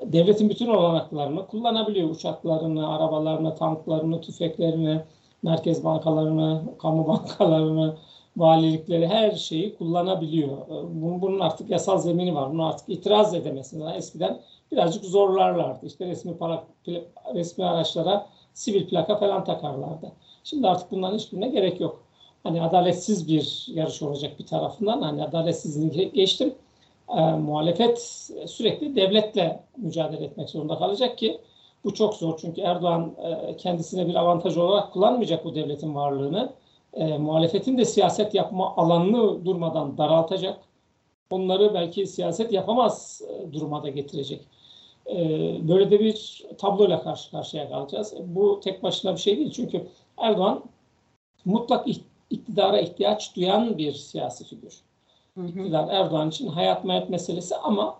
devletin 0.02 0.50
bütün 0.50 0.66
olanaklarını 0.66 1.46
kullanabiliyor. 1.46 2.10
Uçaklarını, 2.10 2.94
arabalarını, 2.94 3.54
tanklarını, 3.54 4.20
tüfeklerini, 4.20 5.00
merkez 5.42 5.84
bankalarını, 5.84 6.62
kamu 6.78 7.08
bankalarını, 7.08 7.96
valilikleri 8.36 9.08
her 9.08 9.30
şeyi 9.30 9.76
kullanabiliyor. 9.76 10.58
E, 10.58 11.02
bunun 11.22 11.40
artık 11.40 11.70
yasal 11.70 11.98
zemini 11.98 12.34
var. 12.34 12.52
Bunu 12.52 12.66
artık 12.66 12.88
itiraz 12.88 13.34
edemezsiniz. 13.34 13.86
Eskiden 13.96 14.40
birazcık 14.72 15.04
zorlarlardı. 15.04 15.86
İşte 15.86 16.06
resmi 16.06 16.36
para, 16.36 16.64
resmi 17.34 17.64
araçlara 17.64 18.26
sivil 18.54 18.88
plaka 18.88 19.16
falan 19.16 19.44
takarlardı. 19.44 20.12
Şimdi 20.44 20.68
artık 20.68 20.90
bunların 20.90 21.18
hiçbirine 21.18 21.48
gerek 21.48 21.80
yok. 21.80 22.03
Hani 22.44 22.62
adaletsiz 22.62 23.28
bir 23.28 23.66
yarış 23.68 24.02
olacak 24.02 24.38
bir 24.38 24.46
tarafından. 24.46 25.02
Hani 25.02 25.24
adaletsizliğini 25.24 26.12
geçtim 26.12 26.54
e, 27.08 27.20
muhalefet 27.20 27.98
sürekli 28.46 28.96
devletle 28.96 29.64
mücadele 29.76 30.24
etmek 30.24 30.50
zorunda 30.50 30.78
kalacak 30.78 31.18
ki 31.18 31.40
bu 31.84 31.94
çok 31.94 32.14
zor. 32.14 32.38
Çünkü 32.38 32.60
Erdoğan 32.60 33.14
e, 33.22 33.56
kendisine 33.56 34.06
bir 34.06 34.14
avantaj 34.14 34.56
olarak 34.56 34.92
kullanmayacak 34.92 35.44
bu 35.44 35.54
devletin 35.54 35.94
varlığını. 35.94 36.52
E, 36.92 37.18
muhalefetin 37.18 37.78
de 37.78 37.84
siyaset 37.84 38.34
yapma 38.34 38.76
alanını 38.76 39.44
durmadan 39.44 39.98
daraltacak. 39.98 40.58
Onları 41.30 41.74
belki 41.74 42.06
siyaset 42.06 42.52
yapamaz 42.52 43.22
e, 43.28 43.52
duruma 43.52 43.82
da 43.82 43.88
getirecek. 43.88 44.40
E, 45.06 45.16
böyle 45.68 45.90
de 45.90 46.00
bir 46.00 46.44
tabloyla 46.58 47.02
karşı 47.02 47.30
karşıya 47.30 47.68
kalacağız. 47.68 48.14
Bu 48.20 48.60
tek 48.60 48.82
başına 48.82 49.12
bir 49.12 49.20
şey 49.20 49.36
değil. 49.36 49.50
Çünkü 49.50 49.86
Erdoğan 50.18 50.64
mutlak 51.44 51.88
iktidara 52.30 52.80
ihtiyaç 52.80 53.36
duyan 53.36 53.78
bir 53.78 53.92
siyasi 53.92 54.44
figür 54.44 54.82
iktidar 55.36 55.88
Erdoğan 55.88 56.28
için 56.28 56.48
hayat 56.48 56.84
mayat 56.84 57.10
meselesi 57.10 57.56
ama 57.56 57.96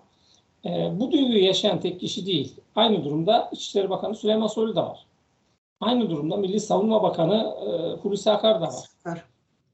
e, 0.65 0.93
bu 1.01 1.13
duyguyu 1.13 1.45
yaşayan 1.45 1.81
tek 1.81 2.01
kişi 2.01 2.27
değil. 2.27 2.55
Aynı 2.77 3.05
durumda 3.05 3.49
İçişleri 3.53 3.91
Bakanı 3.91 4.15
Süleyman 4.15 4.47
Soylu 4.47 4.77
da 4.77 4.87
var. 4.87 5.07
Aynı 5.81 6.11
durumda 6.11 6.37
Milli 6.37 6.61
Savunma 6.61 7.03
Bakanı 7.03 7.35
e, 7.35 8.01
Hulusi 8.03 8.31
Akar 8.31 8.61
da 8.61 8.67
var. 8.67 8.85
var. 9.07 9.25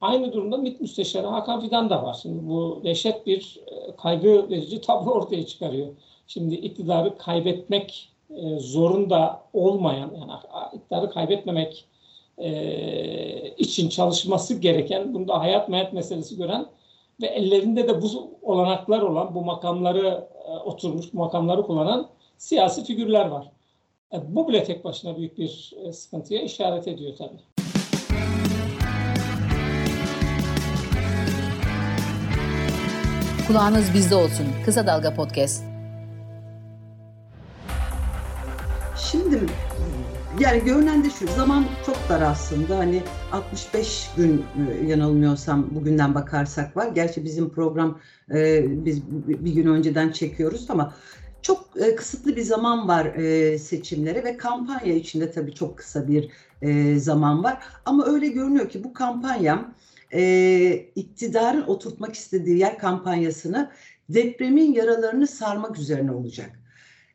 Aynı 0.01 0.33
durumda 0.33 0.57
MİT 0.57 0.81
Müsteşarı 0.81 1.27
Hakan 1.27 1.61
Fidan 1.61 1.91
da 1.91 2.03
var. 2.03 2.19
Şimdi 2.23 2.49
bu 2.49 2.81
dehşet 2.85 3.27
bir 3.27 3.61
e, 3.67 3.97
kaygı 3.97 4.51
verici 4.51 4.81
tablo 4.81 5.11
ortaya 5.11 5.47
çıkarıyor. 5.47 5.89
Şimdi 6.27 6.55
iktidarı 6.55 7.19
kaybetmek 7.19 8.13
e, 8.31 8.59
zorunda 8.59 9.43
olmayan, 9.53 10.11
yani 10.15 10.33
iktidarı 10.73 11.11
kaybetmemek 11.11 11.85
e, 12.41 13.55
için 13.59 13.89
çalışması 13.89 14.55
gereken, 14.55 15.15
bunda 15.15 15.41
hayat 15.41 15.69
mayat 15.69 15.93
meselesi 15.93 16.37
gören 16.37 16.67
ve 17.23 17.27
ellerinde 17.27 17.89
de 17.89 18.03
bu 18.03 18.39
olanaklar 18.43 19.01
olan, 19.01 19.35
bu 19.35 19.45
makamları 19.45 20.29
e, 20.49 20.53
oturmuş, 20.53 21.13
bu 21.13 21.19
makamları 21.19 21.63
kullanan 21.63 22.09
siyasi 22.39 22.85
figürler 22.85 23.27
var. 23.27 23.51
E, 24.13 24.17
bu 24.29 24.49
bile 24.49 24.65
tek 24.65 24.85
başına 24.85 25.17
büyük 25.17 25.39
bir 25.39 25.73
e, 25.85 25.93
sıkıntıya 25.93 26.43
işaret 26.43 26.89
ediyor 26.89 27.17
tabii. 27.19 27.41
Kulağınız 33.47 33.95
bizde 33.95 34.15
olsun. 34.15 34.47
Kısa 34.65 34.87
Dalga 34.87 35.15
Podcast. 35.15 35.65
Şimdi 39.11 39.41
yani 40.41 40.65
görünen 40.65 41.05
de 41.05 41.11
şu 41.11 41.27
zaman 41.27 41.65
çok 41.87 41.97
dar 42.09 42.21
aslında 42.21 42.79
hani 42.79 43.03
65 43.33 44.11
gün 44.17 44.45
e, 44.71 44.87
yanılmıyorsam 44.87 45.75
bugünden 45.75 46.15
bakarsak 46.15 46.77
var. 46.77 46.89
Gerçi 46.95 47.25
bizim 47.25 47.51
program 47.51 48.01
e, 48.35 48.65
biz 48.85 49.03
bir 49.11 49.53
gün 49.53 49.67
önceden 49.67 50.13
çekiyoruz 50.13 50.71
ama 50.71 50.95
çok 51.43 51.69
e, 51.83 51.95
kısıtlı 51.95 52.37
bir 52.37 52.43
zaman 52.43 52.89
var 52.89 53.07
e, 53.07 53.59
seçimlere 53.59 54.25
ve 54.25 54.37
kampanya 54.37 54.95
içinde 54.95 55.31
tabii 55.31 55.55
çok 55.55 55.79
kısa 55.79 56.09
bir 56.09 56.31
e, 56.63 56.99
zaman 56.99 57.45
var. 57.45 57.63
Ama 57.85 58.07
öyle 58.07 58.29
görünüyor 58.29 58.69
ki 58.69 58.85
bu 58.85 58.93
kampanya 58.93 59.75
e, 60.15 60.73
iktidarın 60.95 61.63
oturtmak 61.63 62.15
istediği 62.15 62.59
yer 62.59 62.79
kampanyasını 62.79 63.71
depremin 64.09 64.73
yaralarını 64.73 65.27
sarmak 65.27 65.79
üzerine 65.79 66.13
olacak 66.13 66.60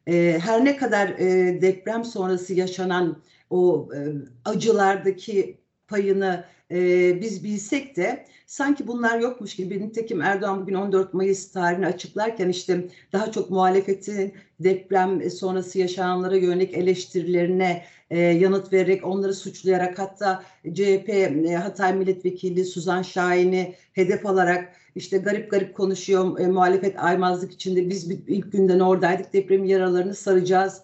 e, 0.07 0.39
her 0.43 0.65
ne 0.65 0.77
kadar 0.77 1.07
e, 1.07 1.61
deprem 1.61 2.03
sonrası 2.03 2.53
yaşanan 2.53 3.21
o 3.49 3.89
e, 3.95 3.99
acılardaki 4.45 5.57
payını 5.87 6.45
e, 6.71 7.21
biz 7.21 7.43
bilsek 7.43 7.95
de 7.95 8.25
sanki 8.45 8.87
bunlar 8.87 9.19
yokmuş 9.19 9.55
gibi. 9.55 9.81
Nitekim 9.81 10.21
Erdoğan 10.21 10.61
bugün 10.61 10.73
14 10.73 11.13
Mayıs 11.13 11.51
tarihini 11.51 11.87
açıklarken 11.87 12.49
işte 12.49 12.87
daha 13.13 13.31
çok 13.31 13.49
muhalefetin 13.49 14.33
deprem 14.59 15.31
sonrası 15.31 15.79
yaşananlara 15.79 16.37
yönelik 16.37 16.73
eleştirilerine 16.73 17.85
e, 18.09 18.19
yanıt 18.19 18.73
vererek 18.73 19.05
onları 19.05 19.33
suçlayarak 19.33 19.99
hatta 19.99 20.43
CHP 20.73 21.09
e, 21.09 21.55
Hatay 21.55 21.93
Milletvekili 21.93 22.65
Suzan 22.65 23.01
Şahin'i 23.01 23.75
hedef 23.93 24.25
alarak 24.25 24.75
işte 24.95 25.17
garip 25.17 25.51
garip 25.51 25.75
konuşuyor 25.75 26.39
e, 26.39 26.47
muhalefet 26.47 26.99
aymazlık 26.99 27.51
içinde 27.51 27.89
biz 27.89 28.11
ilk 28.11 28.51
günden 28.51 28.79
oradaydık 28.79 29.33
deprem 29.33 29.65
yaralarını 29.65 30.15
saracağız 30.15 30.81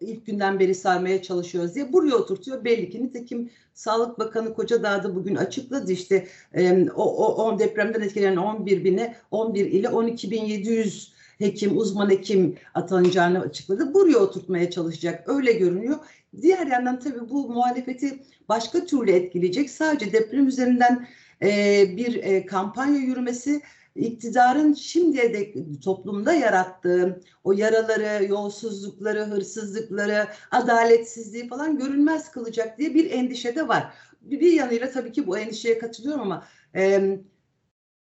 ilk 0.00 0.26
günden 0.26 0.58
beri 0.58 0.74
sarmaya 0.74 1.22
çalışıyoruz 1.22 1.74
diye 1.74 1.92
buraya 1.92 2.14
oturtuyor. 2.14 2.64
Belli 2.64 2.90
ki 2.90 3.04
nitekim 3.04 3.50
Sağlık 3.74 4.18
Bakanı 4.18 4.54
Kocadağ'da 4.54 5.14
bugün 5.14 5.34
açıkladı 5.34 5.92
işte 5.92 6.26
o, 6.94 7.26
o, 7.26 7.44
o 7.44 7.58
depremden 7.58 8.00
etkilenen 8.00 8.36
11 8.36 8.84
bine 8.84 9.14
11 9.30 9.66
ile 9.66 9.88
12 9.88 10.30
bin 10.30 10.44
700 10.44 11.13
hekim, 11.38 11.78
uzman 11.78 12.10
hekim 12.10 12.54
atanacağını 12.74 13.40
açıkladı. 13.40 13.94
Buraya 13.94 14.18
oturtmaya 14.18 14.70
çalışacak. 14.70 15.28
Öyle 15.28 15.52
görünüyor. 15.52 15.96
Diğer 16.42 16.66
yandan 16.66 17.00
tabii 17.00 17.30
bu 17.30 17.48
muhalefeti 17.48 18.22
başka 18.48 18.86
türlü 18.86 19.10
etkileyecek. 19.10 19.70
Sadece 19.70 20.12
deprem 20.12 20.48
üzerinden 20.48 21.06
e, 21.42 21.84
bir 21.96 22.14
e, 22.14 22.46
kampanya 22.46 22.98
yürümesi 22.98 23.62
iktidarın 23.96 24.74
şimdiye 24.74 25.34
dek 25.34 25.56
toplumda 25.84 26.32
yarattığı 26.32 27.20
o 27.44 27.52
yaraları, 27.52 28.24
yolsuzlukları, 28.24 29.24
hırsızlıkları, 29.24 30.26
adaletsizliği 30.50 31.48
falan 31.48 31.78
görünmez 31.78 32.30
kılacak 32.30 32.78
diye 32.78 32.94
bir 32.94 33.10
endişe 33.10 33.56
de 33.56 33.68
var. 33.68 33.94
Bir 34.20 34.52
yanıyla 34.52 34.90
tabii 34.90 35.12
ki 35.12 35.26
bu 35.26 35.38
endişeye 35.38 35.78
katılıyorum 35.78 36.22
ama 36.22 36.44
e, 36.76 37.18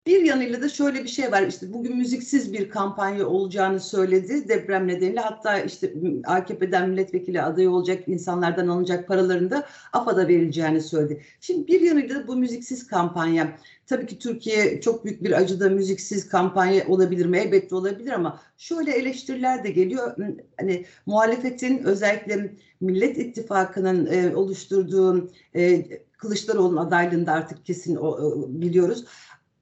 bir 0.07 0.21
yanıyla 0.21 0.61
da 0.61 0.69
şöyle 0.69 1.03
bir 1.03 1.09
şey 1.09 1.31
var 1.31 1.43
işte 1.47 1.73
bugün 1.73 1.97
müziksiz 1.97 2.53
bir 2.53 2.69
kampanya 2.69 3.27
olacağını 3.27 3.79
söyledi 3.79 4.49
deprem 4.49 4.87
nedeniyle 4.87 5.19
hatta 5.19 5.59
işte 5.59 5.93
AKP'den 6.25 6.89
milletvekili 6.89 7.41
adayı 7.41 7.71
olacak 7.71 8.03
insanlardan 8.07 8.67
alınacak 8.67 9.07
paraların 9.07 9.51
da 9.51 9.67
AFAD'a 9.93 10.27
verileceğini 10.27 10.81
söyledi. 10.81 11.21
Şimdi 11.41 11.67
bir 11.67 11.81
yanıyla 11.81 12.15
da 12.15 12.27
bu 12.27 12.35
müziksiz 12.35 12.87
kampanya 12.87 13.57
tabii 13.85 14.05
ki 14.05 14.19
Türkiye 14.19 14.81
çok 14.81 15.05
büyük 15.05 15.23
bir 15.23 15.31
acıda 15.31 15.69
müziksiz 15.69 16.29
kampanya 16.29 16.87
olabilir 16.87 17.25
mi? 17.25 17.37
Elbette 17.37 17.75
olabilir 17.75 18.11
ama 18.11 18.39
şöyle 18.57 18.91
eleştiriler 18.91 19.63
de 19.63 19.69
geliyor. 19.69 20.15
Hani 20.59 20.85
muhalefetin 21.05 21.83
özellikle 21.83 22.55
Millet 22.81 23.17
İttifakı'nın 23.17 24.05
e, 24.05 24.35
oluşturduğu 24.35 25.29
e, 25.55 25.85
Kılıçdaroğlu'nun 26.17 26.77
adaylığında 26.77 27.31
artık 27.31 27.65
kesin 27.65 27.95
o, 27.95 28.17
biliyoruz 28.47 29.05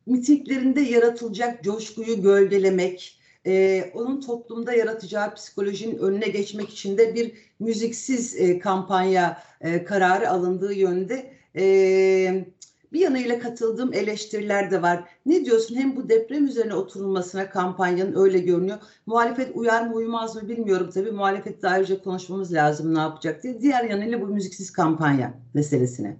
mitinglerinde 0.05 0.81
yaratılacak 0.81 1.63
coşkuyu 1.63 2.21
gölgelemek, 2.21 3.19
e, 3.47 3.83
onun 3.93 4.21
toplumda 4.21 4.73
yaratacağı 4.73 5.35
psikolojinin 5.35 5.97
önüne 5.97 6.27
geçmek 6.27 6.69
için 6.69 6.97
de 6.97 7.15
bir 7.15 7.31
müziksiz 7.59 8.35
e, 8.35 8.59
kampanya 8.59 9.41
e, 9.61 9.83
kararı 9.83 10.29
alındığı 10.29 10.73
yönde 10.73 11.31
e, 11.55 12.45
bir 12.93 12.99
yanıyla 12.99 13.39
katıldığım 13.39 13.93
eleştiriler 13.93 14.71
de 14.71 14.81
var. 14.81 15.03
Ne 15.25 15.45
diyorsun? 15.45 15.75
Hem 15.75 15.95
bu 15.95 16.09
deprem 16.09 16.45
üzerine 16.47 16.73
oturulmasına 16.73 17.49
kampanyanın 17.49 18.15
öyle 18.15 18.39
görünüyor. 18.39 18.77
Muhalefet 19.05 19.55
uyar 19.55 19.87
mı 19.87 19.95
uyumaz 19.95 20.35
mı 20.35 20.49
bilmiyorum 20.49 20.89
tabii. 20.93 21.11
Muhalefetle 21.11 21.67
ayrıca 21.67 22.03
konuşmamız 22.03 22.53
lazım 22.53 22.95
ne 22.95 22.99
yapacak 22.99 23.43
diye. 23.43 23.61
Diğer 23.61 23.83
yanıyla 23.83 24.21
bu 24.21 24.27
müziksiz 24.27 24.71
kampanya 24.71 25.33
meselesine. 25.53 26.17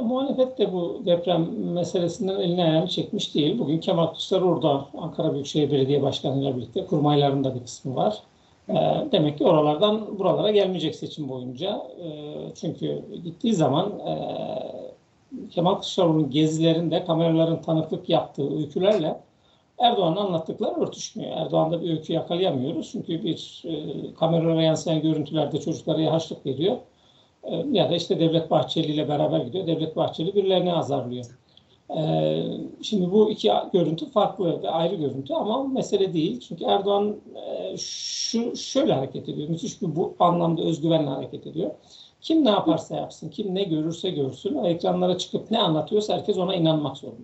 Muhalefet 0.00 0.58
de 0.58 0.72
bu 0.72 1.02
deprem 1.06 1.72
meselesinden 1.72 2.40
eline 2.40 2.64
ayağını 2.64 2.88
çekmiş 2.88 3.34
değil. 3.34 3.58
Bugün 3.58 3.78
Kemal 3.78 4.06
Kılıçdaroğlu 4.06 4.86
Ankara 4.98 5.32
Büyükşehir 5.32 5.70
Belediye 5.70 6.02
Başkanı 6.02 6.42
ile 6.42 6.56
birlikte 6.56 6.86
kurmaylarında 6.86 7.54
bir 7.54 7.60
kısmı 7.60 7.96
var. 7.96 8.18
E, 8.68 8.74
demek 9.12 9.38
ki 9.38 9.44
oralardan 9.44 10.18
buralara 10.18 10.50
gelmeyecek 10.50 10.94
seçim 10.94 11.28
boyunca. 11.28 11.82
E, 11.98 12.08
çünkü 12.54 13.02
gittiği 13.24 13.54
zaman 13.54 13.92
e, 13.98 14.14
Kemal 15.50 15.74
Kılıçdaroğlu'nun 15.74 16.30
gezilerinde 16.30 17.04
kameraların 17.04 17.62
tanıklık 17.62 18.08
yaptığı 18.08 18.56
öykülerle 18.58 19.20
Erdoğan'ın 19.78 20.16
anlattıkları 20.16 20.80
örtüşmüyor. 20.80 21.36
Erdoğan'da 21.36 21.82
bir 21.82 21.90
öykü 21.90 22.12
yakalayamıyoruz. 22.12 22.92
Çünkü 22.92 23.24
bir 23.24 23.62
e, 23.64 23.74
kameralara 24.14 24.62
yansıyan 24.62 25.02
görüntülerde 25.02 25.60
çocuklara 25.60 26.00
yahaçlık 26.00 26.46
veriyor 26.46 26.76
ya 27.72 27.90
da 27.90 27.96
işte 27.96 28.20
Devlet 28.20 28.50
Bahçeli 28.50 28.92
ile 28.92 29.08
beraber 29.08 29.40
gidiyor. 29.40 29.66
Devlet 29.66 29.96
Bahçeli 29.96 30.34
birilerini 30.34 30.74
azarlıyor. 30.74 31.26
Ee, 31.96 32.42
şimdi 32.82 33.12
bu 33.12 33.30
iki 33.30 33.50
görüntü 33.72 34.10
farklı 34.10 34.62
ve 34.62 34.70
ayrı 34.70 34.94
görüntü 34.94 35.34
ama 35.34 35.64
mesele 35.64 36.14
değil. 36.14 36.40
Çünkü 36.40 36.64
Erdoğan 36.64 37.16
e, 37.34 37.76
şu 37.76 38.56
şöyle 38.56 38.92
hareket 38.92 39.28
ediyor. 39.28 39.48
Müthiş 39.48 39.82
bir 39.82 39.96
bu 39.96 40.14
anlamda 40.18 40.62
özgüvenle 40.62 41.10
hareket 41.10 41.46
ediyor. 41.46 41.70
Kim 42.20 42.44
ne 42.44 42.50
yaparsa 42.50 42.96
yapsın, 42.96 43.28
kim 43.28 43.54
ne 43.54 43.62
görürse 43.62 44.10
görsün, 44.10 44.64
ekranlara 44.64 45.18
çıkıp 45.18 45.50
ne 45.50 45.58
anlatıyorsa 45.58 46.14
herkes 46.14 46.38
ona 46.38 46.54
inanmak 46.54 46.96
zorunda. 46.96 47.22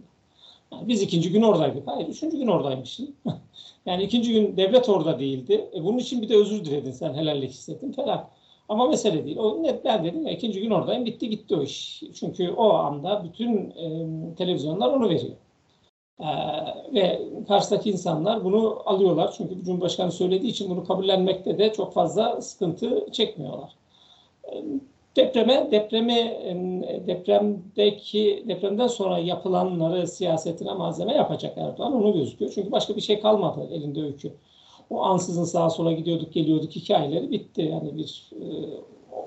Yani 0.72 0.88
biz 0.88 1.02
ikinci 1.02 1.32
gün 1.32 1.42
oradaydık. 1.42 1.86
Hayır, 1.86 2.08
üçüncü 2.08 2.38
gün 2.38 2.46
oradaymışsın. 2.46 3.14
yani 3.86 4.02
ikinci 4.02 4.32
gün 4.32 4.56
devlet 4.56 4.88
orada 4.88 5.18
değildi. 5.18 5.70
E 5.74 5.84
bunun 5.84 5.98
için 5.98 6.22
bir 6.22 6.28
de 6.28 6.36
özür 6.36 6.64
diledin 6.64 6.92
sen, 6.92 7.14
helallik 7.14 7.50
hissettin 7.50 7.92
falan. 7.92 8.28
Ama 8.68 8.86
mesele 8.88 9.24
değil. 9.24 9.36
O 9.36 9.62
net 9.62 9.84
ben 9.84 10.04
dedim 10.04 10.26
ya 10.26 10.32
ikinci 10.32 10.60
gün 10.60 10.70
oradayım 10.70 11.04
bitti 11.04 11.28
gitti 11.28 11.56
o 11.56 11.62
iş. 11.62 12.02
Çünkü 12.14 12.50
o 12.50 12.72
anda 12.72 13.24
bütün 13.24 13.70
e, 13.70 14.34
televizyonlar 14.34 14.92
onu 14.92 15.08
veriyor. 15.08 15.36
E, 16.20 16.26
ve 16.94 17.20
karşıdaki 17.48 17.90
insanlar 17.90 18.44
bunu 18.44 18.82
alıyorlar. 18.86 19.34
Çünkü 19.36 19.64
Cumhurbaşkanı 19.64 20.12
söylediği 20.12 20.52
için 20.52 20.70
bunu 20.70 20.84
kabullenmekte 20.84 21.58
de 21.58 21.72
çok 21.72 21.92
fazla 21.92 22.40
sıkıntı 22.40 23.06
çekmiyorlar. 23.12 23.72
E, 24.52 24.64
depreme, 25.16 25.68
depremi, 25.70 26.14
depremdeki 27.06 28.44
depremden 28.48 28.86
sonra 28.86 29.18
yapılanları 29.18 30.06
siyasetine 30.06 30.72
malzeme 30.74 31.14
yapacak 31.14 31.58
Erdoğan. 31.58 31.94
Onu 31.94 32.12
gözüküyor. 32.12 32.52
Çünkü 32.54 32.72
başka 32.72 32.96
bir 32.96 33.00
şey 33.00 33.20
kalmadı 33.20 33.68
elinde 33.72 34.02
öykü. 34.02 34.32
O 34.90 35.02
ansızın 35.02 35.44
sağa 35.44 35.70
sola 35.70 35.92
gidiyorduk 35.92 36.32
geliyorduk 36.32 36.70
hikayeleri 36.70 37.30
bitti. 37.30 37.62
Yani 37.62 37.96
bir 37.96 38.30
e, 38.32 38.46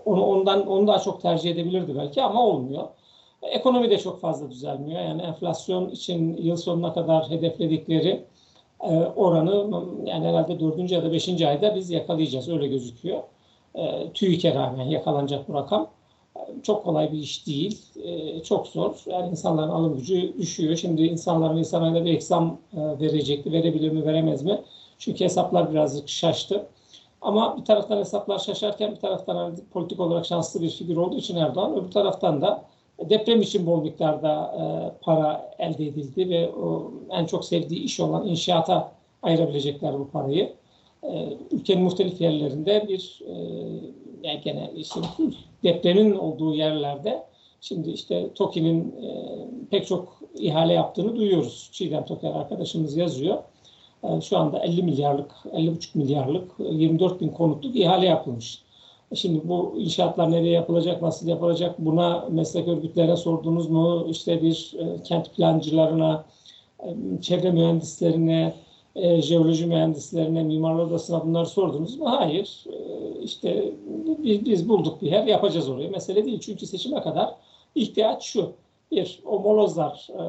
onu 0.05 0.25
ondan 0.25 0.67
onu 0.67 0.87
daha 0.87 0.99
çok 0.99 1.21
tercih 1.21 1.51
edebilirdi 1.51 1.95
belki 1.97 2.23
ama 2.23 2.47
olmuyor. 2.47 2.83
Ekonomi 3.41 3.89
de 3.89 3.97
çok 3.97 4.21
fazla 4.21 4.51
düzelmiyor. 4.51 5.01
Yani 5.01 5.21
enflasyon 5.21 5.89
için 5.89 6.37
yıl 6.37 6.55
sonuna 6.55 6.93
kadar 6.93 7.29
hedefledikleri 7.29 8.25
e, 8.83 8.97
oranı 9.15 9.67
yani 10.05 10.27
herhalde 10.27 10.59
dördüncü 10.59 10.95
ya 10.95 11.03
da 11.03 11.11
beşinci 11.11 11.47
ayda 11.47 11.75
biz 11.75 11.89
yakalayacağız. 11.89 12.49
Öyle 12.49 12.67
gözüküyor. 12.67 13.23
E, 13.75 14.11
TÜİK'e 14.13 14.55
rağmen 14.55 14.85
yakalanacak 14.85 15.49
bu 15.49 15.53
rakam. 15.53 15.89
Çok 16.63 16.83
kolay 16.83 17.11
bir 17.11 17.17
iş 17.17 17.47
değil. 17.47 17.81
Çok 18.43 18.67
zor. 18.67 19.03
Yani 19.05 19.29
insanların 19.29 19.69
alım 19.69 19.95
gücü 19.95 20.37
düşüyor. 20.37 20.75
Şimdi 20.75 21.01
insanların 21.01 21.57
insanlara 21.57 22.05
bir 22.05 22.13
eksam 22.13 22.57
verecekti. 22.73 23.51
Verebilir 23.51 23.91
mi, 23.91 24.05
veremez 24.05 24.43
mi? 24.43 24.61
Çünkü 25.01 25.23
hesaplar 25.23 25.71
birazcık 25.71 26.09
şaştı. 26.09 26.65
Ama 27.21 27.57
bir 27.57 27.65
taraftan 27.65 27.97
hesaplar 27.97 28.39
şaşarken 28.39 28.91
bir 28.91 28.99
taraftan 28.99 29.35
hani 29.35 29.55
politik 29.73 29.99
olarak 29.99 30.25
şanslı 30.25 30.61
bir 30.61 30.69
figür 30.69 30.97
olduğu 30.97 31.17
için 31.17 31.35
Erdoğan 31.35 31.75
öbür 31.75 31.91
taraftan 31.91 32.41
da 32.41 32.63
deprem 32.99 33.41
için 33.41 33.65
bol 33.65 33.81
miktarda 33.81 34.55
e, 34.59 34.63
para 35.01 35.55
elde 35.59 35.87
edildi 35.87 36.29
ve 36.29 36.51
en 37.11 37.25
çok 37.25 37.45
sevdiği 37.45 37.83
iş 37.83 37.99
olan 37.99 38.27
inşaata 38.27 38.91
ayırabilecekler 39.23 39.99
bu 39.99 40.09
parayı. 40.09 40.53
E, 41.03 41.37
ülkenin 41.51 41.83
muhtelif 41.83 42.21
yerlerinde 42.21 42.85
bir 42.87 43.21
e, 43.27 43.33
yani 44.23 44.41
gene 44.43 44.71
işte 44.75 44.99
depremin 45.63 46.15
olduğu 46.15 46.55
yerlerde 46.55 47.23
şimdi 47.61 47.89
işte 47.89 48.33
TOKİ'nin 48.33 48.95
e, 49.03 49.09
pek 49.71 49.87
çok 49.87 50.21
ihale 50.35 50.73
yaptığını 50.73 51.15
duyuyoruz. 51.15 51.69
Çiğdem 51.71 52.05
Toker 52.05 52.31
arkadaşımız 52.31 52.97
yazıyor. 52.97 53.37
Şu 54.23 54.37
anda 54.37 54.59
50 54.59 54.83
milyarlık, 54.83 55.31
50,5 55.53 55.97
milyarlık 55.97 56.51
24 56.59 57.21
bin 57.21 57.29
konutluk 57.29 57.75
ihale 57.75 58.05
yapılmış. 58.05 58.61
Şimdi 59.15 59.47
bu 59.47 59.75
inşaatlar 59.77 60.31
nereye 60.31 60.51
yapılacak, 60.51 61.01
nasıl 61.01 61.27
yapılacak 61.27 61.75
buna 61.79 62.25
meslek 62.29 62.67
örgütlerine 62.67 63.17
sordunuz 63.17 63.69
mu? 63.69 64.07
İşte 64.09 64.41
bir 64.41 64.73
e, 64.79 65.03
kent 65.03 65.35
plancılarına, 65.35 66.25
e, 66.79 66.95
çevre 67.21 67.51
mühendislerine, 67.51 68.53
e, 68.95 69.21
jeoloji 69.21 69.65
mühendislerine, 69.65 70.43
mimarlar 70.43 70.83
odasına 70.83 71.25
bunları 71.25 71.45
sordunuz 71.45 71.97
mu? 71.99 72.05
Hayır. 72.11 72.65
E, 72.67 72.75
işte 73.23 73.73
biz, 74.23 74.69
bulduk 74.69 75.01
bir 75.01 75.11
yer 75.11 75.27
yapacağız 75.27 75.69
orayı. 75.69 75.91
Mesele 75.91 76.25
değil 76.25 76.39
çünkü 76.39 76.65
seçime 76.67 77.01
kadar 77.01 77.35
ihtiyaç 77.75 78.23
şu 78.23 78.51
bir, 78.91 79.19
o 79.25 79.39
molozlar 79.39 80.07
e, 80.09 80.21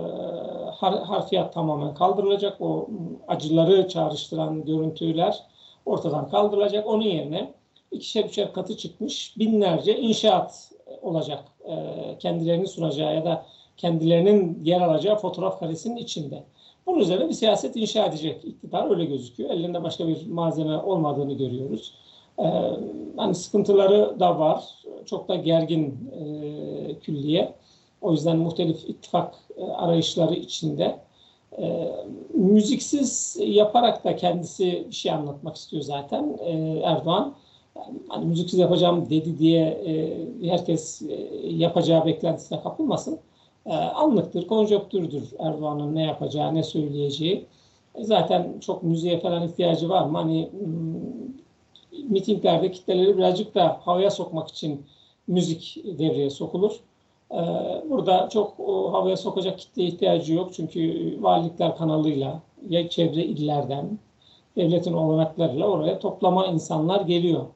har, 0.70 0.98
harfiyat 0.98 1.54
tamamen 1.54 1.94
kaldırılacak. 1.94 2.60
O 2.60 2.88
acıları 3.28 3.88
çağrıştıran 3.88 4.64
görüntüler 4.64 5.42
ortadan 5.86 6.28
kaldırılacak. 6.28 6.86
Onun 6.86 7.02
yerine 7.02 7.54
ikişer 7.90 8.24
üçer 8.24 8.52
katı 8.52 8.76
çıkmış 8.76 9.34
binlerce 9.38 9.98
inşaat 9.98 10.72
olacak 11.02 11.44
e, 11.64 11.74
kendilerinin 12.18 12.64
sunacağı 12.64 13.14
ya 13.14 13.24
da 13.24 13.46
kendilerinin 13.76 14.64
yer 14.64 14.80
alacağı 14.80 15.16
fotoğraf 15.16 15.60
karesinin 15.60 15.96
içinde. 15.96 16.44
Bunun 16.86 16.98
üzerine 16.98 17.28
bir 17.28 17.34
siyaset 17.34 17.76
inşa 17.76 18.06
edecek 18.06 18.44
iktidar 18.44 18.90
öyle 18.90 19.04
gözüküyor. 19.04 19.50
Ellerinde 19.50 19.82
başka 19.82 20.08
bir 20.08 20.26
malzeme 20.26 20.76
olmadığını 20.76 21.32
görüyoruz. 21.32 21.94
Ee, 22.38 22.42
hani 23.16 23.34
sıkıntıları 23.34 24.20
da 24.20 24.38
var. 24.38 24.64
Çok 25.06 25.28
da 25.28 25.34
gergin 25.34 26.10
e, 26.12 26.98
külliye. 26.98 27.54
O 28.02 28.12
yüzden 28.12 28.36
muhtelif 28.36 28.88
ittifak 28.88 29.34
e, 29.56 29.64
arayışları 29.64 30.34
içinde. 30.34 30.98
E, 31.58 31.92
müziksiz 32.34 33.36
yaparak 33.40 34.04
da 34.04 34.16
kendisi 34.16 34.86
bir 34.88 34.94
şey 34.94 35.12
anlatmak 35.12 35.56
istiyor 35.56 35.82
zaten 35.82 36.38
e, 36.40 36.80
Erdoğan. 36.84 37.34
Yani, 37.76 37.98
hani 38.08 38.24
müziksiz 38.24 38.58
yapacağım 38.58 39.10
dedi 39.10 39.38
diye 39.38 39.62
e, 39.62 40.48
herkes 40.48 41.02
e, 41.02 41.28
yapacağı 41.48 42.06
beklentisine 42.06 42.62
kapılmasın. 42.62 43.18
E, 43.66 43.74
anlıktır, 43.74 44.46
konjonktürdür 44.46 45.22
Erdoğan'ın 45.38 45.94
ne 45.94 46.02
yapacağı, 46.02 46.54
ne 46.54 46.62
söyleyeceği. 46.62 47.46
E, 47.94 48.04
zaten 48.04 48.58
çok 48.60 48.82
müziğe 48.82 49.20
falan 49.20 49.48
ihtiyacı 49.48 49.88
var 49.88 50.06
mı? 50.06 50.18
Hani 50.18 50.50
mitinglerde 52.08 52.70
kitleleri 52.70 53.16
birazcık 53.18 53.54
da 53.54 53.80
havaya 53.84 54.10
sokmak 54.10 54.48
için 54.48 54.86
müzik 55.26 55.82
devreye 55.98 56.30
sokulur. 56.30 56.80
Ee, 57.32 57.36
burada 57.90 58.28
çok 58.28 58.58
havaya 58.92 59.16
sokacak 59.16 59.58
kitle 59.58 59.82
ihtiyacı 59.82 60.34
yok. 60.34 60.54
Çünkü 60.54 61.16
valilikler 61.20 61.76
kanalıyla 61.76 62.40
ya 62.68 62.88
çevre 62.88 63.24
illerden 63.24 63.98
devletin 64.56 64.92
olanaklarıyla 64.92 65.66
oraya 65.66 65.98
toplama 65.98 66.46
insanlar 66.46 67.00
geliyor. 67.00 67.46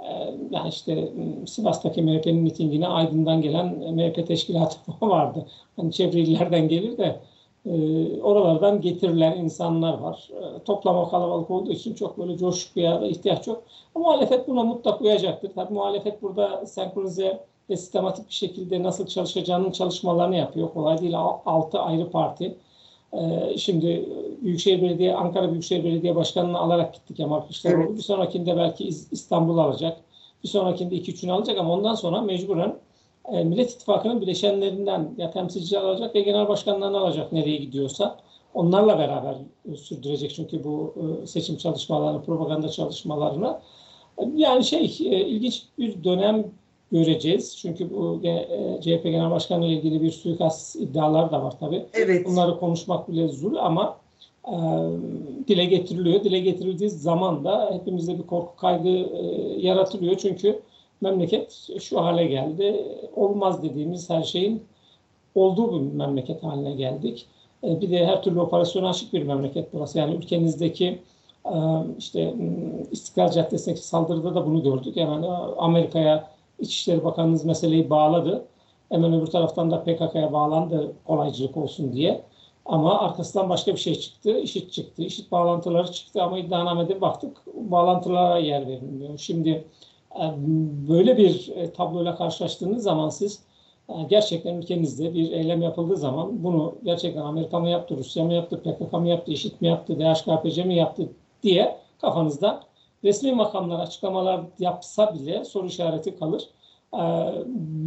Ee, 0.00 0.04
yani 0.50 0.68
işte 0.68 1.12
Sivas'taki 1.46 2.02
MHP'nin 2.02 2.42
mitingine 2.42 2.88
Aydın'dan 2.88 3.40
gelen 3.42 3.66
MHP 3.94 4.26
teşkilatı 4.26 4.78
vardı. 5.00 5.46
Hani 5.76 5.92
çevre 5.92 6.20
illerden 6.20 6.68
gelir 6.68 6.98
de 6.98 7.20
e, 7.66 7.72
oralardan 8.22 8.80
getirilen 8.80 9.36
insanlar 9.38 9.98
var. 9.98 10.30
E, 10.32 10.64
toplama 10.64 11.08
kalabalık 11.10 11.50
olduğu 11.50 11.72
için 11.72 11.94
çok 11.94 12.18
böyle 12.18 12.38
coşkuya 12.38 13.00
da 13.00 13.06
ihtiyaç 13.06 13.46
yok. 13.46 13.62
Ama 13.94 14.04
muhalefet 14.04 14.48
buna 14.48 14.62
mutlak 14.62 15.00
uyacaktır. 15.00 15.50
Tabii 15.54 15.74
muhalefet 15.74 16.22
burada 16.22 16.66
senkronize 16.66 17.40
ve 17.70 17.76
sistematik 17.76 18.28
bir 18.28 18.34
şekilde 18.34 18.82
nasıl 18.82 19.06
çalışacağının 19.06 19.70
çalışmalarını 19.70 20.36
yapıyor. 20.36 20.72
Kolay 20.72 20.98
değil. 20.98 21.14
Altı 21.46 21.78
ayrı 21.78 22.10
parti. 22.10 22.56
E, 23.12 23.54
şimdi 23.58 24.08
Büyükşehir 24.42 24.82
Belediye, 24.82 25.14
Ankara 25.16 25.50
Büyükşehir 25.50 25.84
Belediye 25.84 26.16
Başkanı'nı 26.16 26.58
alarak 26.58 26.94
gittik 26.94 27.16
Kemal 27.16 27.40
Kılıçdaroğlu. 27.40 27.82
Evet. 27.82 27.96
Bir 27.96 28.02
sonrakinde 28.02 28.56
belki 28.56 28.84
İstanbul 28.88 29.58
alacak. 29.58 30.00
Bir 30.44 30.48
sonrakinde 30.48 30.94
iki 30.94 31.12
üçünü 31.12 31.32
alacak 31.32 31.58
ama 31.58 31.72
ondan 31.72 31.94
sonra 31.94 32.20
mecburen 32.20 32.76
e, 33.32 33.44
Millet 33.44 33.70
İttifakı'nın 33.70 34.20
bileşenlerinden 34.20 35.14
ya 35.18 35.30
temsilciler 35.30 35.82
alacak 35.82 36.14
ya 36.14 36.22
genel 36.22 36.48
başkanlarını 36.48 36.98
alacak 36.98 37.32
nereye 37.32 37.56
gidiyorsa. 37.56 38.18
Onlarla 38.54 38.98
beraber 38.98 39.34
e, 39.72 39.76
sürdürecek 39.76 40.30
çünkü 40.34 40.64
bu 40.64 40.94
e, 40.96 41.26
seçim 41.26 41.56
çalışmalarını, 41.56 42.22
propaganda 42.22 42.68
çalışmalarını. 42.68 43.60
Yani 44.34 44.64
şey 44.64 44.84
ilginç 45.00 45.62
bir 45.78 46.04
dönem 46.04 46.44
göreceğiz. 46.92 47.56
Çünkü 47.56 47.90
bu 47.90 48.20
CHP 48.80 49.02
Genel 49.04 49.30
Başkanı 49.30 49.66
ile 49.66 49.74
ilgili 49.74 50.02
bir 50.02 50.10
suikast 50.10 50.76
iddialar 50.76 51.32
da 51.32 51.42
var 51.42 51.54
tabii. 51.60 51.86
Evet. 51.94 52.26
Bunları 52.26 52.58
konuşmak 52.58 53.08
bile 53.08 53.28
zul 53.28 53.56
ama 53.56 53.96
e, 54.48 54.54
dile 55.48 55.64
getiriliyor. 55.64 56.24
Dile 56.24 56.38
getirildiği 56.38 56.90
zaman 56.90 57.44
da 57.44 57.70
hepimizde 57.72 58.18
bir 58.18 58.26
korku 58.26 58.56
kaygı 58.56 58.88
e, 58.88 59.22
yaratılıyor. 59.58 60.16
Çünkü 60.16 60.60
memleket 61.00 61.68
şu 61.80 62.00
hale 62.00 62.26
geldi. 62.26 62.84
Olmaz 63.16 63.62
dediğimiz 63.62 64.10
her 64.10 64.22
şeyin 64.22 64.62
olduğu 65.34 65.72
bir 65.74 65.96
memleket 65.96 66.42
haline 66.42 66.72
geldik. 66.72 67.26
E, 67.64 67.80
bir 67.80 67.90
de 67.90 68.06
her 68.06 68.22
türlü 68.22 68.40
operasyona 68.40 68.88
açık 68.88 69.12
bir 69.12 69.22
memleket 69.22 69.72
burası. 69.72 69.98
Yani 69.98 70.14
ülkenizdeki 70.14 70.98
e, 71.44 71.56
işte 71.98 72.34
İstiklal 72.90 73.30
Caddesi'ndeki 73.30 73.86
saldırıda 73.86 74.34
da 74.34 74.46
bunu 74.46 74.62
gördük. 74.62 74.96
Hemen 74.96 75.22
e, 75.22 75.26
Amerika'ya 75.58 76.35
İçişleri 76.58 77.04
Bakanınız 77.04 77.44
meseleyi 77.44 77.90
bağladı. 77.90 78.44
Hemen 78.88 79.12
öbür 79.12 79.26
taraftan 79.26 79.70
da 79.70 79.82
PKK'ya 79.82 80.32
bağlandı 80.32 80.92
kolaycılık 81.04 81.56
olsun 81.56 81.92
diye. 81.92 82.22
Ama 82.66 83.00
arkasından 83.00 83.48
başka 83.48 83.72
bir 83.72 83.80
şey 83.80 83.94
çıktı. 83.94 84.38
İşit 84.38 84.72
çıktı. 84.72 85.02
İşit 85.02 85.32
bağlantıları 85.32 85.92
çıktı 85.92 86.22
ama 86.22 86.38
iddianamede 86.38 87.00
baktık 87.00 87.36
bağlantılara 87.54 88.38
yer 88.38 88.66
verilmiyor. 88.66 89.18
Şimdi 89.18 89.64
böyle 90.88 91.16
bir 91.16 91.52
e, 91.56 91.72
tabloyla 91.72 92.16
karşılaştığınız 92.16 92.82
zaman 92.82 93.08
siz 93.08 93.42
e, 93.88 93.92
gerçekten 94.02 94.54
ülkenizde 94.54 95.14
bir 95.14 95.32
eylem 95.32 95.62
yapıldığı 95.62 95.96
zaman 95.96 96.44
bunu 96.44 96.74
gerçekten 96.84 97.20
Amerika 97.20 97.60
mı 97.60 97.68
yaptı, 97.68 97.96
Rusya 97.96 98.24
mı 98.24 98.32
yaptı, 98.32 98.62
PKK 98.62 98.92
mı 98.92 99.08
yaptı, 99.08 99.32
IŞİD 99.32 99.52
mi 99.60 99.68
yaptı, 99.68 99.98
DHKPC 99.98 100.64
mi 100.64 100.74
yaptı 100.74 101.08
diye 101.42 101.76
kafanızda 102.00 102.60
resmi 103.06 103.32
makamlar 103.32 103.80
açıklamalar 103.80 104.40
yapsa 104.58 105.14
bile 105.14 105.44
soru 105.44 105.66
işareti 105.66 106.18
kalır. 106.18 106.48
E, 106.94 107.00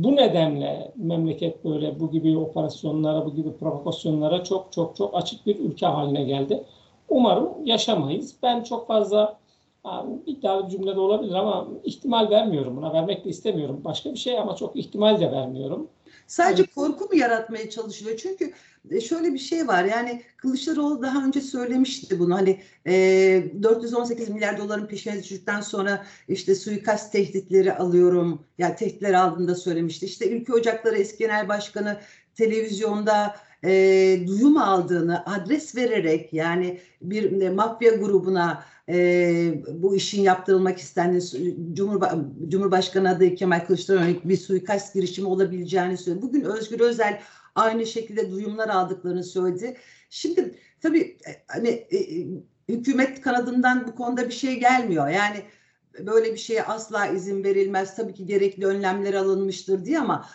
bu 0.01 0.15
nedenle 0.15 0.91
memleket 0.95 1.65
böyle 1.65 1.99
bu 1.99 2.12
gibi 2.12 2.38
operasyonlara, 2.38 3.25
bu 3.25 3.36
gibi 3.36 3.53
provokasyonlara 3.58 4.43
çok 4.43 4.73
çok 4.73 4.95
çok 4.95 5.15
açık 5.15 5.45
bir 5.45 5.60
ülke 5.60 5.86
haline 5.86 6.23
geldi. 6.23 6.63
Umarım 7.10 7.65
yaşamayız. 7.65 8.36
Ben 8.43 8.63
çok 8.63 8.88
fazla 8.88 9.39
iddialı 10.25 10.65
bir 10.65 10.71
cümle 10.71 10.95
de 10.95 10.99
olabilir 10.99 11.34
ama 11.34 11.67
ihtimal 11.84 12.29
vermiyorum 12.29 12.77
buna. 12.77 12.93
Vermek 12.93 13.25
de 13.25 13.29
istemiyorum. 13.29 13.82
Başka 13.86 14.13
bir 14.13 14.19
şey 14.19 14.39
ama 14.39 14.55
çok 14.55 14.75
ihtimal 14.75 15.19
de 15.19 15.32
vermiyorum. 15.32 15.88
Sadece 16.30 16.62
yani, 16.62 16.70
korku 16.76 17.06
mu 17.06 17.15
yaratmaya 17.15 17.70
çalışılıyor? 17.70 18.18
Çünkü 18.18 18.54
e, 18.92 19.02
şöyle 19.02 19.34
bir 19.34 19.39
şey 19.39 19.68
var 19.68 19.84
yani 19.84 20.24
Kılıçdaroğlu 20.38 21.02
daha 21.02 21.26
önce 21.26 21.42
söylemişti 21.42 22.20
bunu 22.20 22.36
hani 22.36 22.62
e, 22.88 22.94
418 23.63 24.30
milyar 24.30 24.58
doların 24.58 24.88
peşine 24.88 25.20
düştükten 25.20 25.62
sonra 25.62 26.06
işte 26.28 26.56
suikast 26.56 27.12
tehditleri 27.12 27.74
alıyorum 27.74 28.46
yani 28.58 28.76
tehditler 28.76 29.13
aldığında 29.13 29.56
söylemişti. 29.56 30.06
İşte 30.06 30.30
Ülke 30.30 30.54
Ocakları 30.54 30.98
eski 30.98 31.18
genel 31.18 31.48
başkanı 31.48 32.00
televizyonda 32.36 33.36
e, 33.63 34.24
duyum 34.28 34.58
aldığını 34.58 35.26
adres 35.26 35.76
vererek 35.76 36.34
yani 36.34 36.80
bir 37.02 37.41
e, 37.41 37.50
mafya 37.50 37.95
grubuna 37.95 38.63
e, 38.89 39.63
bu 39.74 39.95
işin 39.95 40.22
yaptırılmak 40.22 40.78
istendiğini 40.78 41.76
Cumhurba 41.76 42.26
Cumhurbaşkanı 42.48 43.10
adayı 43.10 43.36
Kemal 43.36 43.65
Kılıçdaroğlu 43.65 44.15
bir 44.24 44.38
suikast 44.38 44.93
girişimi 44.93 45.28
olabileceğini 45.28 45.98
söyledi. 45.98 46.22
Bugün 46.22 46.41
Özgür 46.41 46.80
Özel 46.80 47.22
aynı 47.56 47.86
şekilde 47.86 48.32
duyumlar 48.32 48.69
aldıklarını 48.69 49.24
söyledi. 49.24 49.78
Şimdi 50.10 50.56
tabii 50.82 51.17
e, 51.28 51.32
hani 51.48 51.69
e, 51.69 51.98
e, 51.98 52.28
hükümet 52.69 53.22
kanadından 53.22 53.88
bu 53.88 53.95
konuda 53.95 54.28
bir 54.28 54.34
şey 54.34 54.60
gelmiyor. 54.60 55.08
Yani 55.10 55.43
böyle 56.00 56.34
bir 56.34 56.38
şeye 56.38 56.63
asla 56.63 57.08
izin 57.08 57.43
verilmez. 57.43 57.95
Tabii 57.95 58.13
ki 58.13 58.26
gerekli 58.26 58.65
önlemler 58.65 59.13
alınmıştır 59.13 59.86
diye 59.86 60.00
ama 60.00 60.30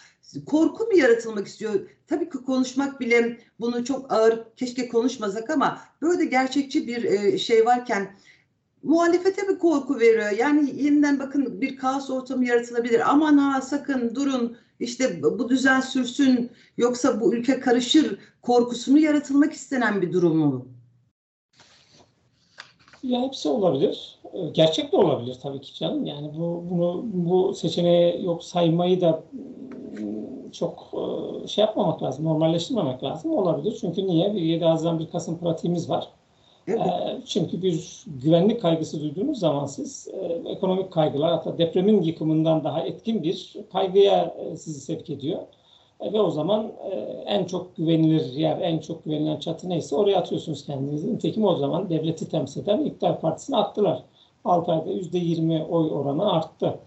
korku 0.46 0.84
mu 0.84 0.98
yaratılmak 0.98 1.46
istiyor? 1.46 1.90
Tabii 2.06 2.30
ki 2.30 2.38
konuşmak 2.38 3.00
bile 3.00 3.38
bunu 3.60 3.84
çok 3.84 4.12
ağır 4.12 4.54
keşke 4.56 4.88
konuşmasak 4.88 5.50
ama 5.50 5.80
böyle 6.02 6.24
gerçekçi 6.24 6.86
bir 6.86 7.38
şey 7.38 7.66
varken 7.66 8.16
muhalefete 8.82 9.42
mi 9.42 9.58
korku 9.58 10.00
veriyor? 10.00 10.30
Yani 10.30 10.82
yeniden 10.82 11.18
bakın 11.18 11.60
bir 11.60 11.76
kaos 11.76 12.10
ortamı 12.10 12.44
yaratılabilir. 12.46 13.10
Aman 13.10 13.38
ha 13.38 13.60
sakın 13.60 14.14
durun 14.14 14.56
işte 14.80 15.22
bu 15.22 15.48
düzen 15.48 15.80
sürsün 15.80 16.50
yoksa 16.76 17.20
bu 17.20 17.34
ülke 17.34 17.60
karışır 17.60 18.18
korkusunu 18.42 18.98
yaratılmak 18.98 19.52
istenen 19.52 20.02
bir 20.02 20.12
durum 20.12 20.36
mu? 20.36 20.73
Ya 23.04 23.22
hepsi 23.22 23.48
olabilir. 23.48 24.18
Ee, 24.34 24.48
gerçek 24.52 24.92
de 24.92 24.96
olabilir 24.96 25.36
tabii 25.42 25.60
ki 25.60 25.74
canım. 25.74 26.06
Yani 26.06 26.30
bu 26.38 26.64
bunu 26.70 27.02
bu 27.04 27.54
seçeneği 27.54 28.24
yok 28.24 28.44
saymayı 28.44 29.00
da 29.00 29.22
ıı, 29.98 30.52
çok 30.52 30.90
ıı, 30.94 31.48
şey 31.48 31.64
yapmamak 31.64 32.02
lazım, 32.02 32.24
normalleştirmemek 32.24 33.02
lazım. 33.04 33.30
Olabilir. 33.30 33.78
Çünkü 33.80 34.06
niye? 34.06 34.34
Bir 34.34 34.40
7 34.40 34.64
Haziran 34.64 34.98
1 34.98 35.06
Kasım 35.06 35.38
pratiğimiz 35.38 35.90
var. 35.90 36.08
Evet. 36.68 36.80
Ee, 36.80 37.20
çünkü 37.26 37.62
bir 37.62 38.04
güvenlik 38.06 38.62
kaygısı 38.62 39.00
duyduğunuz 39.00 39.38
zaman 39.38 39.66
siz 39.66 40.08
e, 40.08 40.50
ekonomik 40.50 40.92
kaygılar 40.92 41.30
hatta 41.30 41.58
depremin 41.58 42.02
yıkımından 42.02 42.64
daha 42.64 42.80
etkin 42.80 43.22
bir 43.22 43.56
kaygıya 43.72 44.34
e, 44.38 44.56
sizi 44.56 44.80
sevk 44.80 45.10
ediyor. 45.10 45.38
E, 46.04 46.12
ve 46.12 46.20
o 46.20 46.30
zaman 46.30 46.72
en 47.26 47.44
çok 47.44 47.76
güvenilir 47.76 48.32
yer, 48.32 48.60
en 48.60 48.78
çok 48.78 49.04
güvenilen 49.04 49.38
çatı 49.38 49.68
neyse 49.68 49.96
oraya 49.96 50.18
atıyorsunuz 50.18 50.66
kendinizi. 50.66 51.14
Nitekim 51.14 51.44
o 51.44 51.56
zaman 51.56 51.90
devleti 51.90 52.28
temsil 52.28 52.62
eden 52.62 52.80
İktidar 52.80 53.20
Partisi'ni 53.20 53.56
attılar. 53.56 54.02
6 54.44 54.72
ayda 54.72 54.90
%20 54.90 55.64
oy 55.64 55.90
oranı 55.90 56.32
arttı. 56.32 56.78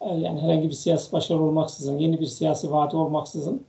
Yani 0.00 0.40
herhangi 0.40 0.68
bir 0.68 0.74
siyasi 0.74 1.12
başarı 1.12 1.42
olmaksızın, 1.42 1.98
yeni 1.98 2.20
bir 2.20 2.26
siyasi 2.26 2.72
vaadi 2.72 2.96
olmaksızın 2.96 3.66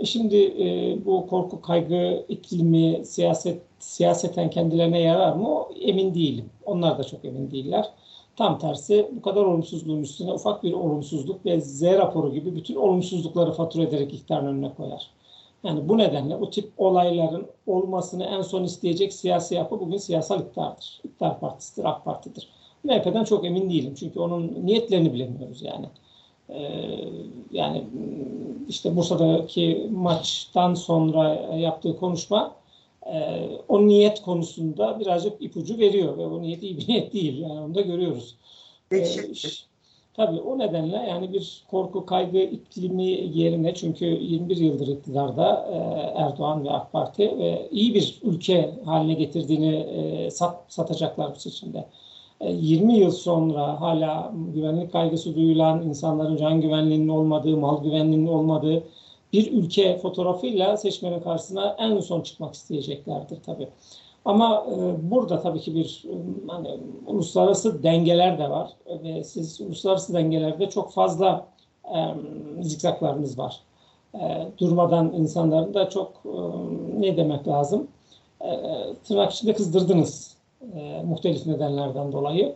e 0.00 0.04
şimdi 0.04 0.36
e, 0.36 0.98
bu 1.04 1.26
korku 1.26 1.60
kaygı 1.62 2.24
iklimi 2.28 3.04
siyaset 3.04 3.62
siyaseten 3.78 4.50
kendilerine 4.50 5.00
yarar 5.00 5.32
mı? 5.32 5.66
Emin 5.80 6.14
değilim. 6.14 6.50
Onlar 6.64 6.98
da 6.98 7.04
çok 7.04 7.24
emin 7.24 7.50
değiller. 7.50 7.92
Tam 8.40 8.58
tersi 8.58 9.08
bu 9.16 9.22
kadar 9.22 9.42
olumsuzluğun 9.42 10.02
üstüne 10.02 10.32
ufak 10.32 10.62
bir 10.62 10.72
olumsuzluk 10.72 11.46
ve 11.46 11.60
Z 11.60 11.82
raporu 11.82 12.32
gibi 12.32 12.56
bütün 12.56 12.76
olumsuzlukları 12.76 13.52
fatura 13.52 13.82
ederek 13.82 14.14
iktidarın 14.14 14.46
önüne 14.46 14.74
koyar. 14.74 15.10
Yani 15.64 15.88
bu 15.88 15.98
nedenle 15.98 16.40
bu 16.40 16.50
tip 16.50 16.72
olayların 16.78 17.46
olmasını 17.66 18.24
en 18.24 18.42
son 18.42 18.64
isteyecek 18.64 19.12
siyasi 19.12 19.54
yapı 19.54 19.80
bugün 19.80 19.96
siyasal 19.96 20.40
iktidardır. 20.40 21.00
İktidar 21.04 21.40
partisidir, 21.40 21.84
AK 21.84 22.04
Parti'dir. 22.04 22.48
MHP'den 22.84 23.24
çok 23.24 23.44
emin 23.44 23.70
değilim 23.70 23.94
çünkü 23.98 24.20
onun 24.20 24.66
niyetlerini 24.66 25.12
bilemiyoruz 25.12 25.62
yani. 25.62 25.86
Ee, 26.48 26.98
yani 27.50 27.84
işte 28.68 28.96
Bursa'daki 28.96 29.88
maçtan 29.92 30.74
sonra 30.74 31.34
yaptığı 31.56 31.96
konuşma 31.96 32.59
e, 33.12 33.48
o 33.68 33.86
niyet 33.86 34.22
konusunda 34.22 35.00
birazcık 35.00 35.42
ipucu 35.42 35.78
veriyor 35.78 36.18
ve 36.18 36.26
o 36.26 36.42
niyet 36.42 36.62
iyi 36.62 36.76
bir 36.76 36.88
niyet 36.88 37.12
değil 37.12 37.40
yani 37.40 37.60
onu 37.60 37.74
da 37.74 37.80
görüyoruz. 37.80 38.36
Ee, 38.92 39.04
tabii 40.14 40.40
o 40.40 40.58
nedenle 40.58 40.96
yani 40.96 41.32
bir 41.32 41.64
korku 41.70 42.06
kaygı 42.06 42.38
iklimi 42.38 43.06
yerine 43.38 43.74
çünkü 43.74 44.04
21 44.04 44.56
yıldır 44.56 44.88
iktidarda 44.88 45.68
e, 45.72 45.76
Erdoğan 46.22 46.64
ve 46.64 46.70
AK 46.70 46.92
Parti 46.92 47.38
ve 47.38 47.68
iyi 47.70 47.94
bir 47.94 48.20
ülke 48.22 48.74
haline 48.84 49.14
getirdiğini 49.14 49.74
e, 49.74 50.30
sat, 50.30 50.64
satacaklar 50.68 51.34
bu 51.34 51.40
seçimde. 51.40 51.86
20 52.40 52.98
yıl 52.98 53.10
sonra 53.10 53.80
hala 53.80 54.32
güvenlik 54.54 54.92
kaygısı 54.92 55.34
duyulan, 55.34 55.82
insanların 55.82 56.36
can 56.36 56.60
güvenliğinin 56.60 57.08
olmadığı, 57.08 57.56
mal 57.56 57.82
güvenliğinin 57.82 58.26
olmadığı 58.26 58.82
bir 59.32 59.52
ülke 59.52 59.98
fotoğrafıyla 59.98 60.76
seçmenin 60.76 61.20
karşısına 61.20 61.76
en 61.78 62.00
son 62.00 62.20
çıkmak 62.20 62.54
isteyeceklerdir 62.54 63.38
tabii. 63.46 63.68
Ama 64.24 64.66
e, 64.68 65.10
burada 65.10 65.40
tabii 65.40 65.60
ki 65.60 65.74
bir 65.74 66.04
e, 66.08 66.14
hani 66.48 66.78
uluslararası 67.06 67.82
dengeler 67.82 68.38
de 68.38 68.50
var 68.50 68.70
ve 69.04 69.24
siz 69.24 69.60
uluslararası 69.60 70.14
dengelerde 70.14 70.70
çok 70.70 70.92
fazla 70.92 71.46
e, 71.84 71.98
zikzaklarınız 72.62 73.38
var. 73.38 73.60
E, 74.14 74.48
durmadan 74.58 75.12
insanların 75.12 75.74
da 75.74 75.88
çok 75.88 76.12
e, 76.24 76.38
ne 77.00 77.16
demek 77.16 77.48
lazım? 77.48 77.88
E, 78.40 78.50
tırnak 79.04 79.32
içinde 79.32 79.52
kızdırdınız 79.52 80.36
e, 80.74 81.02
muhtelif 81.02 81.46
nedenlerden 81.46 82.12
dolayı. 82.12 82.54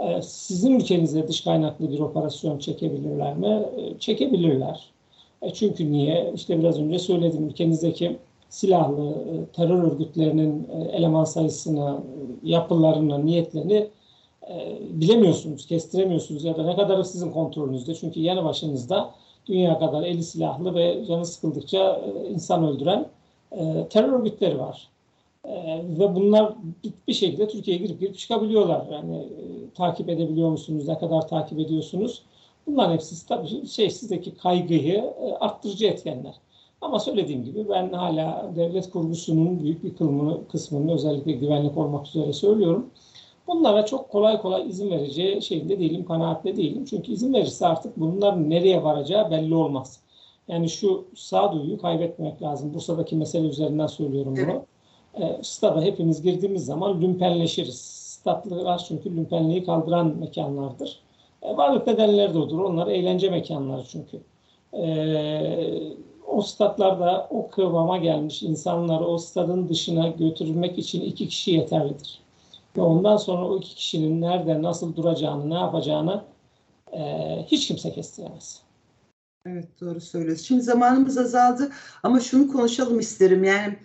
E, 0.00 0.22
sizin 0.22 0.80
ülkenize 0.80 1.28
dış 1.28 1.40
kaynaklı 1.40 1.90
bir 1.90 2.00
operasyon 2.00 2.58
çekebilirler 2.58 3.36
mi? 3.36 3.66
E, 3.76 3.98
çekebilirler. 3.98 4.95
E 5.46 5.52
çünkü 5.52 5.92
niye? 5.92 6.32
İşte 6.34 6.58
biraz 6.58 6.80
önce 6.80 6.98
söyledim. 6.98 7.48
Ülkenizdeki 7.48 8.16
silahlı 8.48 9.10
e, 9.10 9.52
terör 9.52 9.82
örgütlerinin 9.82 10.68
e, 10.72 10.96
eleman 10.96 11.24
sayısını, 11.24 11.98
yapılarını, 12.42 13.26
niyetlerini 13.26 13.88
e, 14.50 14.78
bilemiyorsunuz, 14.90 15.66
kestiremiyorsunuz 15.66 16.44
ya 16.44 16.56
da 16.56 16.62
ne 16.62 16.76
kadarı 16.76 17.04
sizin 17.04 17.30
kontrolünüzde. 17.30 17.94
Çünkü 17.94 18.20
yanı 18.20 18.44
başınızda 18.44 19.10
dünya 19.46 19.78
kadar 19.78 20.02
eli 20.02 20.22
silahlı 20.22 20.74
ve 20.74 21.04
canı 21.08 21.26
sıkıldıkça 21.26 22.00
e, 22.06 22.28
insan 22.28 22.64
öldüren 22.64 23.06
e, 23.52 23.86
terör 23.90 24.12
örgütleri 24.12 24.58
var. 24.58 24.88
Ve 25.98 26.14
bunlar 26.14 26.54
bir 27.08 27.12
şekilde 27.12 27.48
Türkiye'ye 27.48 27.82
girip 27.82 28.00
girip 28.00 28.18
çıkabiliyorlar. 28.18 28.86
Yani 28.92 29.16
e, 29.16 29.74
takip 29.74 30.08
edebiliyor 30.08 30.50
musunuz? 30.50 30.88
Ne 30.88 30.98
kadar 30.98 31.28
takip 31.28 31.58
ediyorsunuz? 31.58 32.22
Bunların 32.66 32.92
hepsi 32.92 33.26
tabii 33.28 33.66
şey 33.66 33.90
sizdeki 33.90 34.36
kaygıyı 34.36 34.94
e, 34.96 35.34
arttırıcı 35.40 35.86
etkenler. 35.86 36.34
Ama 36.80 36.98
söylediğim 36.98 37.44
gibi 37.44 37.68
ben 37.68 37.92
hala 37.92 38.52
devlet 38.56 38.90
kurgusunun 38.90 39.62
büyük 39.62 39.84
bir 39.84 39.96
kılımını, 39.96 40.48
kısmını 40.48 40.94
özellikle 40.94 41.32
güvenlik 41.32 41.78
olmak 41.78 42.06
üzere 42.06 42.32
söylüyorum. 42.32 42.90
Bunlara 43.46 43.86
çok 43.86 44.08
kolay 44.10 44.42
kolay 44.42 44.68
izin 44.68 44.90
vereceği 44.90 45.42
şeyinde 45.42 45.78
değilim, 45.78 46.04
kanaatle 46.04 46.56
değilim. 46.56 46.84
Çünkü 46.84 47.12
izin 47.12 47.34
verirse 47.34 47.66
artık 47.66 47.96
bunların 47.96 48.50
nereye 48.50 48.84
varacağı 48.84 49.30
belli 49.30 49.54
olmaz. 49.54 50.00
Yani 50.48 50.68
şu 50.68 51.04
sağduyuyu 51.14 51.78
kaybetmemek 51.78 52.42
lazım. 52.42 52.74
Bursa'daki 52.74 53.16
mesele 53.16 53.46
üzerinden 53.46 53.86
söylüyorum 53.86 54.34
bunu. 54.36 54.50
Evet 54.50 54.62
e, 55.16 55.38
stada 55.42 55.82
hepimiz 55.82 56.22
girdiğimiz 56.22 56.64
zaman 56.64 57.00
lümpenleşiriz. 57.00 57.80
Statlar 57.80 58.84
çünkü 58.88 59.16
lümpenliği 59.16 59.64
kaldıran 59.64 60.16
mekanlardır. 60.18 61.00
E, 61.46 61.56
varlık 61.56 61.86
nedenleri 61.86 62.34
de 62.34 62.38
odur. 62.38 62.58
Onlar 62.58 62.86
eğlence 62.86 63.30
mekanları 63.30 63.82
çünkü. 63.84 64.20
E, 64.72 64.86
o 66.26 66.42
statlarda 66.42 67.26
o 67.30 67.50
kıvama 67.50 67.98
gelmiş 67.98 68.42
insanları 68.42 69.04
o 69.04 69.18
stadın 69.18 69.68
dışına 69.68 70.08
götürmek 70.08 70.78
için 70.78 71.00
iki 71.00 71.28
kişi 71.28 71.50
yeterlidir. 71.50 72.20
Ve 72.76 72.80
ondan 72.80 73.16
sonra 73.16 73.48
o 73.48 73.58
iki 73.58 73.74
kişinin 73.74 74.20
nerede, 74.20 74.62
nasıl 74.62 74.96
duracağını, 74.96 75.50
ne 75.50 75.54
yapacağını 75.54 76.24
e, 76.92 77.00
hiç 77.46 77.68
kimse 77.68 77.92
kestiremez. 77.92 78.62
Evet 79.46 79.68
doğru 79.80 80.00
söylüyorsun. 80.00 80.44
Şimdi 80.44 80.62
zamanımız 80.62 81.18
azaldı 81.18 81.70
ama 82.02 82.20
şunu 82.20 82.52
konuşalım 82.52 83.00
isterim. 83.00 83.44
Yani 83.44 83.76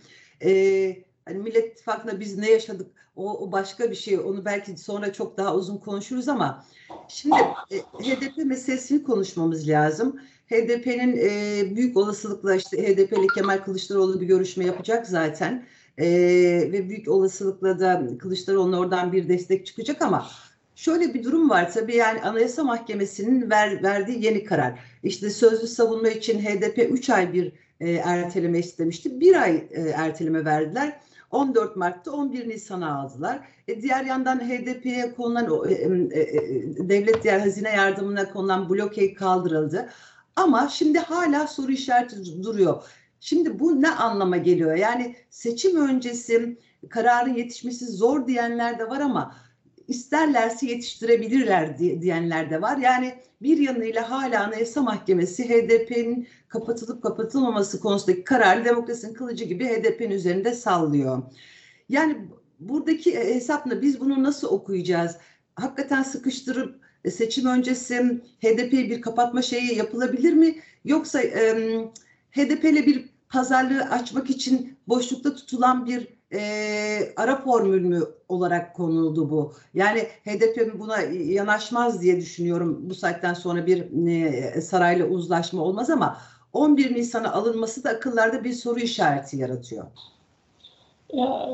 e, 0.46 1.12
Hani 1.26 1.38
Millet 1.38 1.72
İttifakı'nda 1.72 2.20
biz 2.20 2.38
ne 2.38 2.50
yaşadık 2.50 3.01
o, 3.22 3.48
o 3.48 3.52
başka 3.52 3.92
bir 3.92 3.96
şey. 3.96 4.20
Onu 4.20 4.46
belki 4.46 4.78
sonra 4.78 5.14
çok 5.14 5.38
daha 5.38 5.56
uzun 5.56 5.78
konuşuruz 5.78 6.28
ama 6.28 6.66
şimdi 7.08 7.36
e, 7.72 7.78
HDP 7.78 8.38
meselesini 8.38 9.04
konuşmamız 9.04 9.68
lazım. 9.68 10.20
HDP'nin 10.48 11.18
e, 11.18 11.76
büyük 11.76 11.98
olasılıkla 11.98 12.56
işte 12.56 12.78
HDP'li 12.78 13.28
Kemal 13.28 13.58
Kılıçdaroğlu 13.58 14.22
bir 14.22 14.26
görüşme 14.26 14.66
yapacak 14.66 15.08
zaten. 15.08 15.66
E, 15.98 16.08
ve 16.72 16.90
büyük 16.90 17.08
olasılıkla 17.08 17.80
da 17.80 18.04
Kılıçdaroğlu'na 18.20 18.80
oradan 18.80 19.12
bir 19.12 19.30
destek 19.30 19.66
çıkacak 19.66 20.02
ama 20.02 20.28
şöyle 20.76 21.14
bir 21.14 21.24
durum 21.24 21.50
var 21.50 21.72
tabii 21.72 21.96
yani 21.96 22.22
Anayasa 22.22 22.64
Mahkemesi'nin 22.64 23.50
ver, 23.50 23.84
verdiği 23.84 24.26
yeni 24.26 24.44
karar. 24.44 24.80
İşte 25.04 25.30
sözlü 25.30 25.68
savunma 25.68 26.10
için 26.10 26.40
HDP 26.40 26.78
3 26.92 27.10
ay 27.10 27.34
bir 27.34 27.52
e, 27.80 27.92
erteleme 27.92 28.60
istemişti. 28.60 29.20
Bir 29.20 29.42
ay 29.42 29.68
e, 29.72 29.82
erteleme 29.82 30.46
verdiler. 30.46 31.00
14 31.32 31.76
Mart'ta 31.76 32.12
11 32.12 32.50
Nisan'a 32.50 33.00
aldılar. 33.00 33.40
E, 33.68 33.82
diğer 33.82 34.06
yandan 34.06 34.40
HDP'ye 34.40 35.14
konulan 35.14 35.70
e, 35.70 35.74
e, 35.74 36.22
e, 36.22 36.90
devlet 36.90 37.24
diğer 37.24 37.40
hazine 37.40 37.70
yardımına 37.70 38.34
konulan 38.34 38.70
blokey 38.70 39.14
kaldırıldı. 39.14 39.90
Ama 40.36 40.68
şimdi 40.68 41.00
hala 41.00 41.48
soru 41.48 41.72
işareti 41.72 42.44
duruyor. 42.44 42.84
Şimdi 43.20 43.60
bu 43.60 43.82
ne 43.82 43.90
anlama 43.90 44.38
geliyor? 44.38 44.76
Yani 44.76 45.16
seçim 45.30 45.90
öncesi 45.90 46.58
kararın 46.90 47.34
yetişmesi 47.34 47.86
zor 47.86 48.28
diyenler 48.28 48.80
de 48.80 48.90
var 48.90 49.00
ama 49.00 49.36
isterlerse 49.88 50.66
yetiştirebilirler 50.68 51.78
diyenler 51.78 52.50
de 52.50 52.62
var. 52.62 52.78
Yani 52.78 53.14
bir 53.42 53.58
yanıyla 53.58 54.12
hala 54.12 54.44
Anayasa 54.44 54.82
Mahkemesi 54.82 55.50
HDP'nin 55.50 56.28
kapatılıp 56.48 57.04
kapatılmaması 57.04 57.80
konusundaki 57.80 58.24
kararı 58.24 58.66
demokrasinin 58.66 59.14
kılıcı 59.14 59.46
gibi 59.46 59.66
HDP'nin 59.66 60.12
üzerinde 60.12 60.54
sallıyor. 60.54 61.24
Yani 61.90 62.18
buradaki 62.60 63.16
hesapla 63.16 63.82
biz 63.82 64.00
bunu 64.00 64.24
nasıl 64.24 64.48
okuyacağız? 64.48 65.18
Hakikaten 65.56 66.04
sıkıştırıp 66.04 66.82
e, 67.06 67.12
seçim 67.12 67.46
öncesi 67.46 68.22
HDP'yi 68.42 68.90
bir 68.90 69.02
kapatma 69.02 69.42
şeyi 69.42 69.76
yapılabilir 69.76 70.34
mi? 70.34 70.56
Yoksa 70.86 71.22
e, 71.22 71.58
bir 72.88 73.10
pazarlığı 73.30 73.82
açmak 73.84 74.30
için 74.30 74.78
boşlukta 74.88 75.36
tutulan 75.36 75.86
bir 75.86 76.21
e, 76.34 77.14
ara 77.18 77.36
formül 77.36 77.82
mü 77.82 78.02
olarak 78.30 78.76
konuldu 78.76 79.30
bu? 79.30 79.54
Yani 79.74 80.00
HDP 80.00 80.80
buna 80.80 81.02
yanaşmaz 81.12 82.02
diye 82.02 82.18
düşünüyorum. 82.18 82.80
Bu 82.90 82.96
saatten 82.96 83.34
sonra 83.34 83.66
bir 83.66 84.08
e, 84.08 84.62
sarayla 84.62 85.06
uzlaşma 85.06 85.62
olmaz 85.62 85.90
ama 85.90 86.18
11 86.54 86.96
Nisan'a 86.96 87.34
alınması 87.34 87.84
da 87.84 87.90
akıllarda 87.90 88.44
bir 88.44 88.54
soru 88.54 88.80
işareti 88.80 89.38
yaratıyor. 89.38 89.86
Ya, 91.14 91.50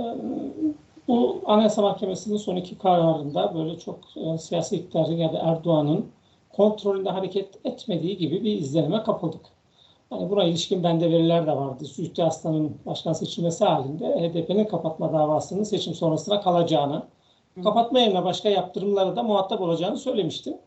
bu 1.07 1.41
Anayasa 1.45 1.81
Mahkemesi'nin 1.81 2.37
son 2.37 2.55
iki 2.55 2.77
kararında 2.77 3.55
böyle 3.55 3.79
çok 3.79 3.99
e, 4.15 4.37
siyasi 4.37 4.75
iktidarın 4.75 5.17
ya 5.17 5.33
da 5.33 5.37
Erdoğan'ın 5.37 6.05
kontrolünde 6.49 7.09
hareket 7.09 7.65
etmediği 7.65 8.17
gibi 8.17 8.43
bir 8.43 8.51
izlenime 8.51 9.03
kapıldık. 9.03 9.56
Yani 10.11 10.29
buna 10.29 10.43
ilişkin 10.43 10.83
bende 10.83 11.11
veriler 11.11 11.47
de 11.47 11.51
vardı. 11.51 11.85
Suudi 11.85 12.23
Aslan'ın 12.23 12.77
başkan 12.85 13.13
seçilmesi 13.13 13.65
halinde 13.65 14.05
HDP'nin 14.05 14.65
kapatma 14.65 15.13
davasının 15.13 15.63
seçim 15.63 15.93
sonrasına 15.93 16.41
kalacağını, 16.41 17.03
Hı. 17.55 17.61
kapatma 17.63 17.99
yerine 17.99 18.23
başka 18.23 18.49
yaptırımlara 18.49 19.15
da 19.15 19.23
muhatap 19.23 19.61
olacağını 19.61 19.97
söylemiştim. 19.97 20.57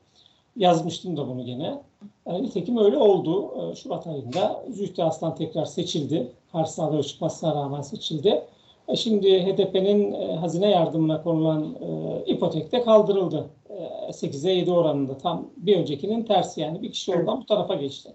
Yazmıştım 0.56 1.16
da 1.16 1.28
bunu 1.28 1.44
gene. 1.44 1.82
Yani 2.26 2.42
nitekim 2.42 2.78
öyle 2.78 2.98
oldu. 2.98 3.54
Ee, 3.72 3.74
Şubat 3.74 4.06
ayında 4.06 4.64
Zühtü 4.70 5.02
Aslan 5.02 5.34
tekrar 5.34 5.64
seçildi. 5.64 6.32
Karşısına 6.52 6.86
aday 6.86 7.02
çıkmasına 7.02 7.54
rağmen 7.54 7.82
seçildi. 7.82 8.44
E 8.88 8.96
şimdi 8.96 9.42
HDP'nin 9.44 10.12
e, 10.12 10.36
hazine 10.36 10.70
yardımına 10.70 11.22
konulan 11.22 11.76
e, 11.80 12.24
ipotek 12.26 12.72
de 12.72 12.82
kaldırıldı. 12.82 13.46
E, 13.68 13.74
8'e 14.10 14.52
7 14.52 14.72
oranında 14.72 15.18
tam 15.18 15.46
bir 15.56 15.76
öncekinin 15.76 16.22
tersi 16.22 16.60
yani 16.60 16.82
bir 16.82 16.92
kişi 16.92 17.14
oradan 17.14 17.40
bu 17.40 17.46
tarafa 17.46 17.74
geçti. 17.74 18.12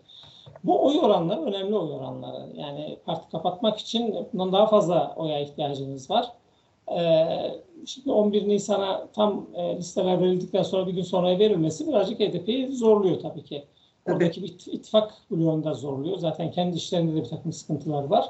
Bu 0.66 0.86
oy 0.86 1.00
oranları 1.00 1.42
önemli 1.42 1.76
oy 1.76 1.92
oranları. 1.92 2.48
Yani 2.56 2.98
parti 3.06 3.32
kapatmak 3.32 3.80
için 3.80 4.16
bundan 4.34 4.52
daha 4.52 4.68
fazla 4.68 5.14
oya 5.18 5.40
ihtiyacınız 5.40 6.10
var. 6.10 6.32
E, 6.98 7.26
şimdi 7.86 8.12
11 8.12 8.48
Nisan'a 8.48 9.08
tam 9.14 9.46
e, 9.56 9.78
listeler 9.78 10.22
verildikten 10.22 10.64
sonra 10.64 10.88
bir 10.88 10.94
gün 10.94 11.04
sonra 11.04 11.40
verilmesi 11.40 11.88
birazcık 11.88 12.20
HDP'yi 12.20 12.72
zorluyor 12.72 13.20
tabii 13.20 13.44
ki. 13.44 13.64
Oradaki 14.10 14.44
bir 14.44 14.50
ittifak 14.50 15.14
bloğunda 15.32 15.74
zorluyor. 15.74 16.18
Zaten 16.18 16.52
kendi 16.52 16.78
işlerinde 16.78 17.16
de 17.16 17.24
bir 17.24 17.30
takım 17.30 17.54
sıkıntılar 17.54 18.04
var. 18.04 18.30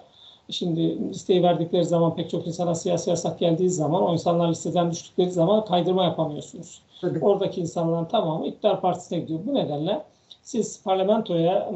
Şimdi 0.49 1.09
listeyi 1.09 1.43
verdikleri 1.43 1.85
zaman 1.85 2.15
pek 2.15 2.29
çok 2.29 2.47
insana 2.47 2.75
siyasi 2.75 3.09
yasak 3.09 3.39
geldiği 3.39 3.69
zaman 3.69 4.03
o 4.03 4.13
insanlar 4.13 4.49
listeden 4.49 4.91
düştükleri 4.91 5.31
zaman 5.31 5.65
kaydırma 5.65 6.03
yapamıyorsunuz. 6.03 6.81
Tabii. 7.01 7.19
Oradaki 7.19 7.61
insanların 7.61 8.05
tamamı 8.05 8.47
iktidar 8.47 8.81
partisine 8.81 9.19
gidiyor. 9.19 9.39
Bu 9.45 9.53
nedenle 9.53 10.03
siz 10.45 10.83
parlamentoya 10.83 11.71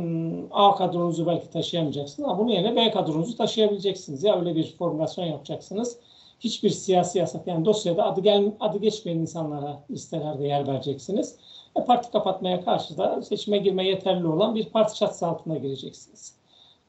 A 0.52 0.76
kadronuzu 0.76 1.28
belki 1.28 1.50
taşıyamayacaksınız 1.50 2.30
ama 2.30 2.40
bunun 2.40 2.50
yerine 2.50 2.76
B 2.76 2.92
kadronuzu 2.92 3.38
taşıyabileceksiniz. 3.38 4.24
Ya 4.24 4.40
öyle 4.40 4.56
bir 4.56 4.76
formülasyon 4.78 5.26
yapacaksınız. 5.26 5.98
Hiçbir 6.40 6.70
siyasi 6.70 7.20
yasak 7.20 7.48
yani 7.48 7.66
dosyada 7.66 8.06
adı 8.06 8.22
gel 8.22 8.52
adı 8.60 8.78
geçmeyen 8.78 9.18
insanlara 9.18 9.84
listelerde 9.92 10.48
yer 10.48 10.68
vereceksiniz. 10.68 11.36
Ve 11.78 11.86
parti 11.86 12.12
kapatmaya 12.12 12.66
karşı 12.66 12.98
da 12.98 13.22
seçime 13.22 13.58
girme 13.58 13.88
yeterli 13.88 14.28
olan 14.28 14.56
bir 14.56 14.66
parti 14.70 14.96
çatısı 14.96 15.28
altına 15.28 15.58
gireceksiniz. 15.58 16.34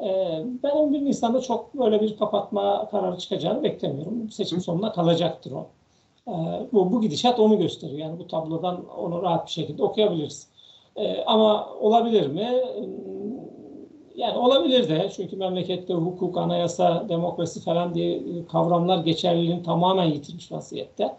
Ee, 0.01 0.45
ben 0.63 0.71
11 0.71 1.05
Nisan'da 1.05 1.41
çok 1.41 1.75
böyle 1.75 2.01
bir 2.01 2.17
kapatma 2.17 2.89
kararı 2.91 3.19
çıkacağını 3.19 3.63
beklemiyorum. 3.63 4.31
Seçim 4.31 4.61
sonuna 4.61 4.93
kalacaktır 4.93 5.53
o. 5.53 5.67
Ee, 6.29 6.33
bu, 6.73 6.93
bu 6.93 7.01
gidişat 7.01 7.41
onu 7.41 7.59
gösteriyor. 7.59 7.99
Yani 7.99 8.19
bu 8.19 8.27
tablodan 8.27 8.89
onu 8.89 9.23
rahat 9.23 9.47
bir 9.47 9.53
şekilde 9.53 9.83
okuyabiliriz. 9.83 10.51
Ee, 10.97 11.23
ama 11.27 11.69
olabilir 11.81 12.27
mi? 12.27 12.49
Yani 14.17 14.39
olabilir 14.39 14.89
de 14.89 15.11
çünkü 15.17 15.37
memlekette 15.37 15.95
hukuk, 15.95 16.37
anayasa, 16.39 17.09
demokrasi 17.09 17.61
falan 17.61 17.95
diye 17.95 18.23
kavramlar 18.53 19.05
geçerliliğini 19.05 19.63
tamamen 19.63 20.05
yitirmiş 20.05 20.53
vaziyette. 20.53 21.17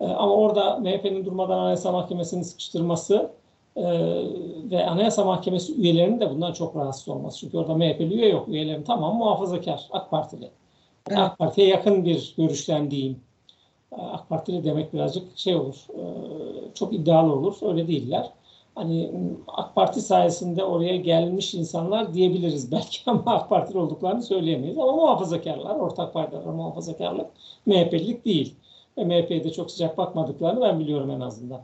Ama 0.00 0.34
orada 0.34 0.76
MHP'nin 0.76 1.24
durmadan 1.24 1.58
Anayasa 1.58 1.92
Mahkemesi'ni 1.92 2.44
sıkıştırması 2.44 3.30
ve 4.70 4.86
Anayasa 4.86 5.24
Mahkemesi 5.24 5.74
üyelerinin 5.74 6.20
de 6.20 6.30
bundan 6.30 6.52
çok 6.52 6.76
rahatsız 6.76 7.08
olması. 7.08 7.38
Çünkü 7.38 7.58
orada 7.58 7.74
MHP'li 7.74 8.14
üye 8.14 8.28
yok. 8.28 8.48
Üyelerin 8.48 8.82
tamam 8.82 9.16
muhafazakar, 9.16 9.88
AK 9.92 10.10
Partili. 10.10 10.50
Evet. 11.08 11.18
AK 11.18 11.38
Parti'ye 11.38 11.68
yakın 11.68 12.04
bir 12.04 12.34
görüşten 12.36 12.90
diyeyim. 12.90 13.20
AK 13.92 14.28
Partili 14.28 14.64
demek 14.64 14.92
birazcık 14.92 15.38
şey 15.38 15.56
olur, 15.56 15.86
çok 16.74 16.92
iddialı 16.92 17.32
olur. 17.32 17.56
Öyle 17.62 17.88
değiller. 17.88 18.30
Hani 18.74 19.12
AK 19.48 19.74
Parti 19.74 20.00
sayesinde 20.00 20.64
oraya 20.64 20.96
gelmiş 20.96 21.54
insanlar 21.54 22.14
diyebiliriz 22.14 22.72
belki 22.72 22.98
ama 23.10 23.22
AK 23.26 23.48
Partili 23.48 23.78
olduklarını 23.78 24.22
söyleyemeyiz. 24.22 24.78
Ama 24.78 24.92
muhafazakarlar, 24.92 25.76
ortak 25.76 26.14
paydalar 26.14 26.44
muhafazakarlık 26.44 27.26
MHP'lilik 27.66 28.24
değil. 28.24 28.54
Ve 28.98 29.04
MHP'ye 29.04 29.44
de 29.44 29.52
çok 29.52 29.70
sıcak 29.70 29.98
bakmadıklarını 29.98 30.60
ben 30.60 30.80
biliyorum 30.80 31.10
en 31.10 31.20
azından. 31.20 31.62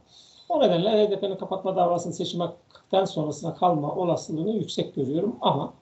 O 0.49 0.61
nedenle 0.61 0.90
HDP'nin 0.90 1.37
kapatma 1.37 1.77
davasını 1.77 2.12
seçim 2.12 2.40
hakkından 2.40 3.05
sonrasına 3.05 3.55
kalma 3.55 3.94
olasılığını 3.94 4.51
yüksek 4.51 4.94
görüyorum 4.94 5.37
ama 5.40 5.73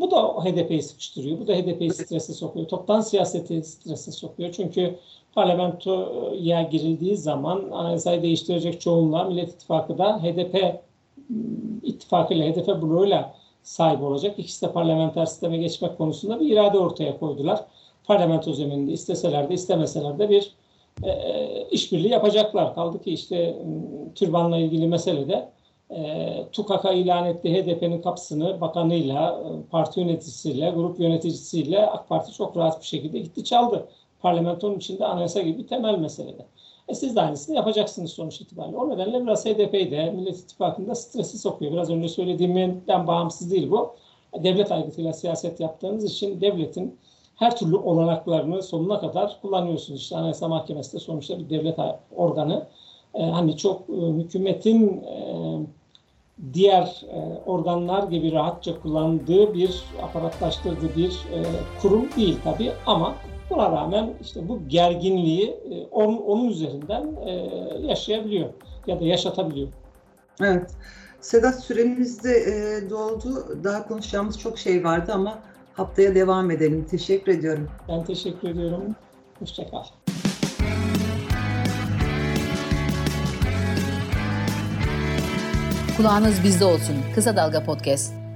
bu 0.00 0.10
da 0.10 0.44
HDP'yi 0.44 0.82
sıkıştırıyor. 0.82 1.40
Bu 1.40 1.46
da 1.46 1.54
HDP'yi 1.54 1.90
strese 1.90 2.32
sokuyor. 2.32 2.68
Toptan 2.68 3.00
siyaseti 3.00 3.62
strese 3.62 4.12
sokuyor. 4.12 4.52
Çünkü 4.52 4.98
parlamentoya 5.38 6.62
girildiği 6.62 7.16
zaman 7.16 7.70
anayasayı 7.70 8.22
değiştirecek 8.22 8.80
çoğunluğa 8.80 9.24
Millet 9.24 9.48
İttifakı 9.48 9.98
da 9.98 10.22
HDP 10.22 10.80
ittifakıyla, 11.82 12.46
HDP 12.46 12.82
bloğuyla 12.82 13.34
sahip 13.62 14.02
olacak. 14.02 14.38
İkisi 14.38 14.66
de 14.66 14.72
parlamenter 14.72 15.26
sisteme 15.26 15.56
geçmek 15.56 15.98
konusunda 15.98 16.40
bir 16.40 16.52
irade 16.52 16.78
ortaya 16.78 17.18
koydular. 17.18 17.64
Parlamento 18.04 18.52
zemininde 18.52 18.92
isteseler 18.92 19.48
de 19.48 19.54
istemeseler 19.54 20.18
de 20.18 20.30
bir 20.30 20.52
e, 21.04 21.12
işbirliği 21.70 22.10
yapacaklar. 22.10 22.74
Kaldı 22.74 23.02
ki 23.02 23.12
işte 23.12 23.56
türbanla 24.14 24.58
ilgili 24.58 24.86
meselede 24.86 25.48
e, 25.90 26.44
TUKAK'a 26.52 26.92
ilan 26.92 27.26
ettiği 27.26 27.62
HDP'nin 27.62 28.02
kapısını 28.02 28.60
bakanıyla, 28.60 29.42
parti 29.70 30.00
yöneticisiyle, 30.00 30.70
grup 30.70 31.00
yöneticisiyle 31.00 31.86
AK 31.86 32.08
Parti 32.08 32.32
çok 32.32 32.56
rahat 32.56 32.80
bir 32.80 32.86
şekilde 32.86 33.18
gitti 33.18 33.44
çaldı. 33.44 33.88
Parlamentonun 34.22 34.76
içinde 34.76 35.06
anayasa 35.06 35.40
gibi 35.40 35.66
temel 35.66 35.98
meselede. 35.98 36.46
E 36.88 36.94
siz 36.94 37.16
de 37.16 37.20
aynısını 37.20 37.56
yapacaksınız 37.56 38.10
sonuç 38.10 38.40
itibariyle. 38.40 38.76
O 38.76 38.88
nedenle 38.88 39.22
biraz 39.22 39.46
HDP'yi 39.46 39.90
de 39.90 40.10
Millet 40.10 40.38
İttifakı'nda 40.38 40.94
stresi 40.94 41.38
sokuyor. 41.38 41.72
Biraz 41.72 41.90
önce 41.90 42.08
söylediğimden 42.08 43.06
bağımsız 43.06 43.50
değil 43.50 43.70
bu. 43.70 43.94
Devlet 44.42 44.72
aygıtıyla 44.72 45.12
siyaset 45.12 45.60
yaptığınız 45.60 46.04
için 46.04 46.40
devletin 46.40 46.98
her 47.38 47.56
türlü 47.56 47.76
olanaklarını 47.76 48.62
sonuna 48.62 49.00
kadar 49.00 49.38
kullanıyorsunuz. 49.42 50.00
İşte 50.00 50.16
Anayasa 50.16 50.48
Mahkemesi 50.48 50.92
de 50.92 50.98
sonuçta 50.98 51.38
bir 51.38 51.50
devlet 51.50 51.78
organı. 52.16 52.66
Ee, 53.14 53.22
hani 53.22 53.56
çok 53.56 53.80
e, 53.90 53.92
hükümetin 53.92 55.02
e, 55.02 55.58
diğer 56.52 57.02
e, 57.12 57.42
organlar 57.46 58.02
gibi 58.02 58.32
rahatça 58.32 58.80
kullandığı 58.80 59.54
bir 59.54 59.82
aparatlaştırdığı 60.02 60.96
bir 60.96 61.10
e, 61.10 61.38
kurum 61.82 62.08
değil 62.16 62.38
tabii 62.44 62.72
ama 62.86 63.14
buna 63.50 63.72
rağmen 63.72 64.14
işte 64.20 64.48
bu 64.48 64.68
gerginliği 64.68 65.50
e, 65.50 65.86
onun, 65.90 66.16
onun 66.16 66.48
üzerinden 66.48 67.06
e, 67.26 67.32
yaşayabiliyor 67.86 68.48
ya 68.86 69.00
da 69.00 69.04
yaşatabiliyor. 69.04 69.68
Evet. 70.40 70.70
Sedat 71.20 71.60
süremiz 71.64 72.24
de 72.24 72.30
e, 72.30 72.90
doldu. 72.90 73.58
Daha 73.64 73.88
konuşacağımız 73.88 74.38
çok 74.38 74.58
şey 74.58 74.84
vardı 74.84 75.12
ama 75.14 75.38
haftaya 75.74 76.14
devam 76.14 76.50
edelim. 76.50 76.86
Teşekkür 76.90 77.32
ediyorum. 77.32 77.68
Ben 77.88 78.04
teşekkür 78.04 78.48
ediyorum. 78.48 78.96
Hoşçakal. 79.38 79.84
Kulağınız 85.96 86.44
bizde 86.44 86.64
olsun. 86.64 86.96
Kısa 87.14 87.36
Dalga 87.36 87.64
Podcast. 87.64 88.27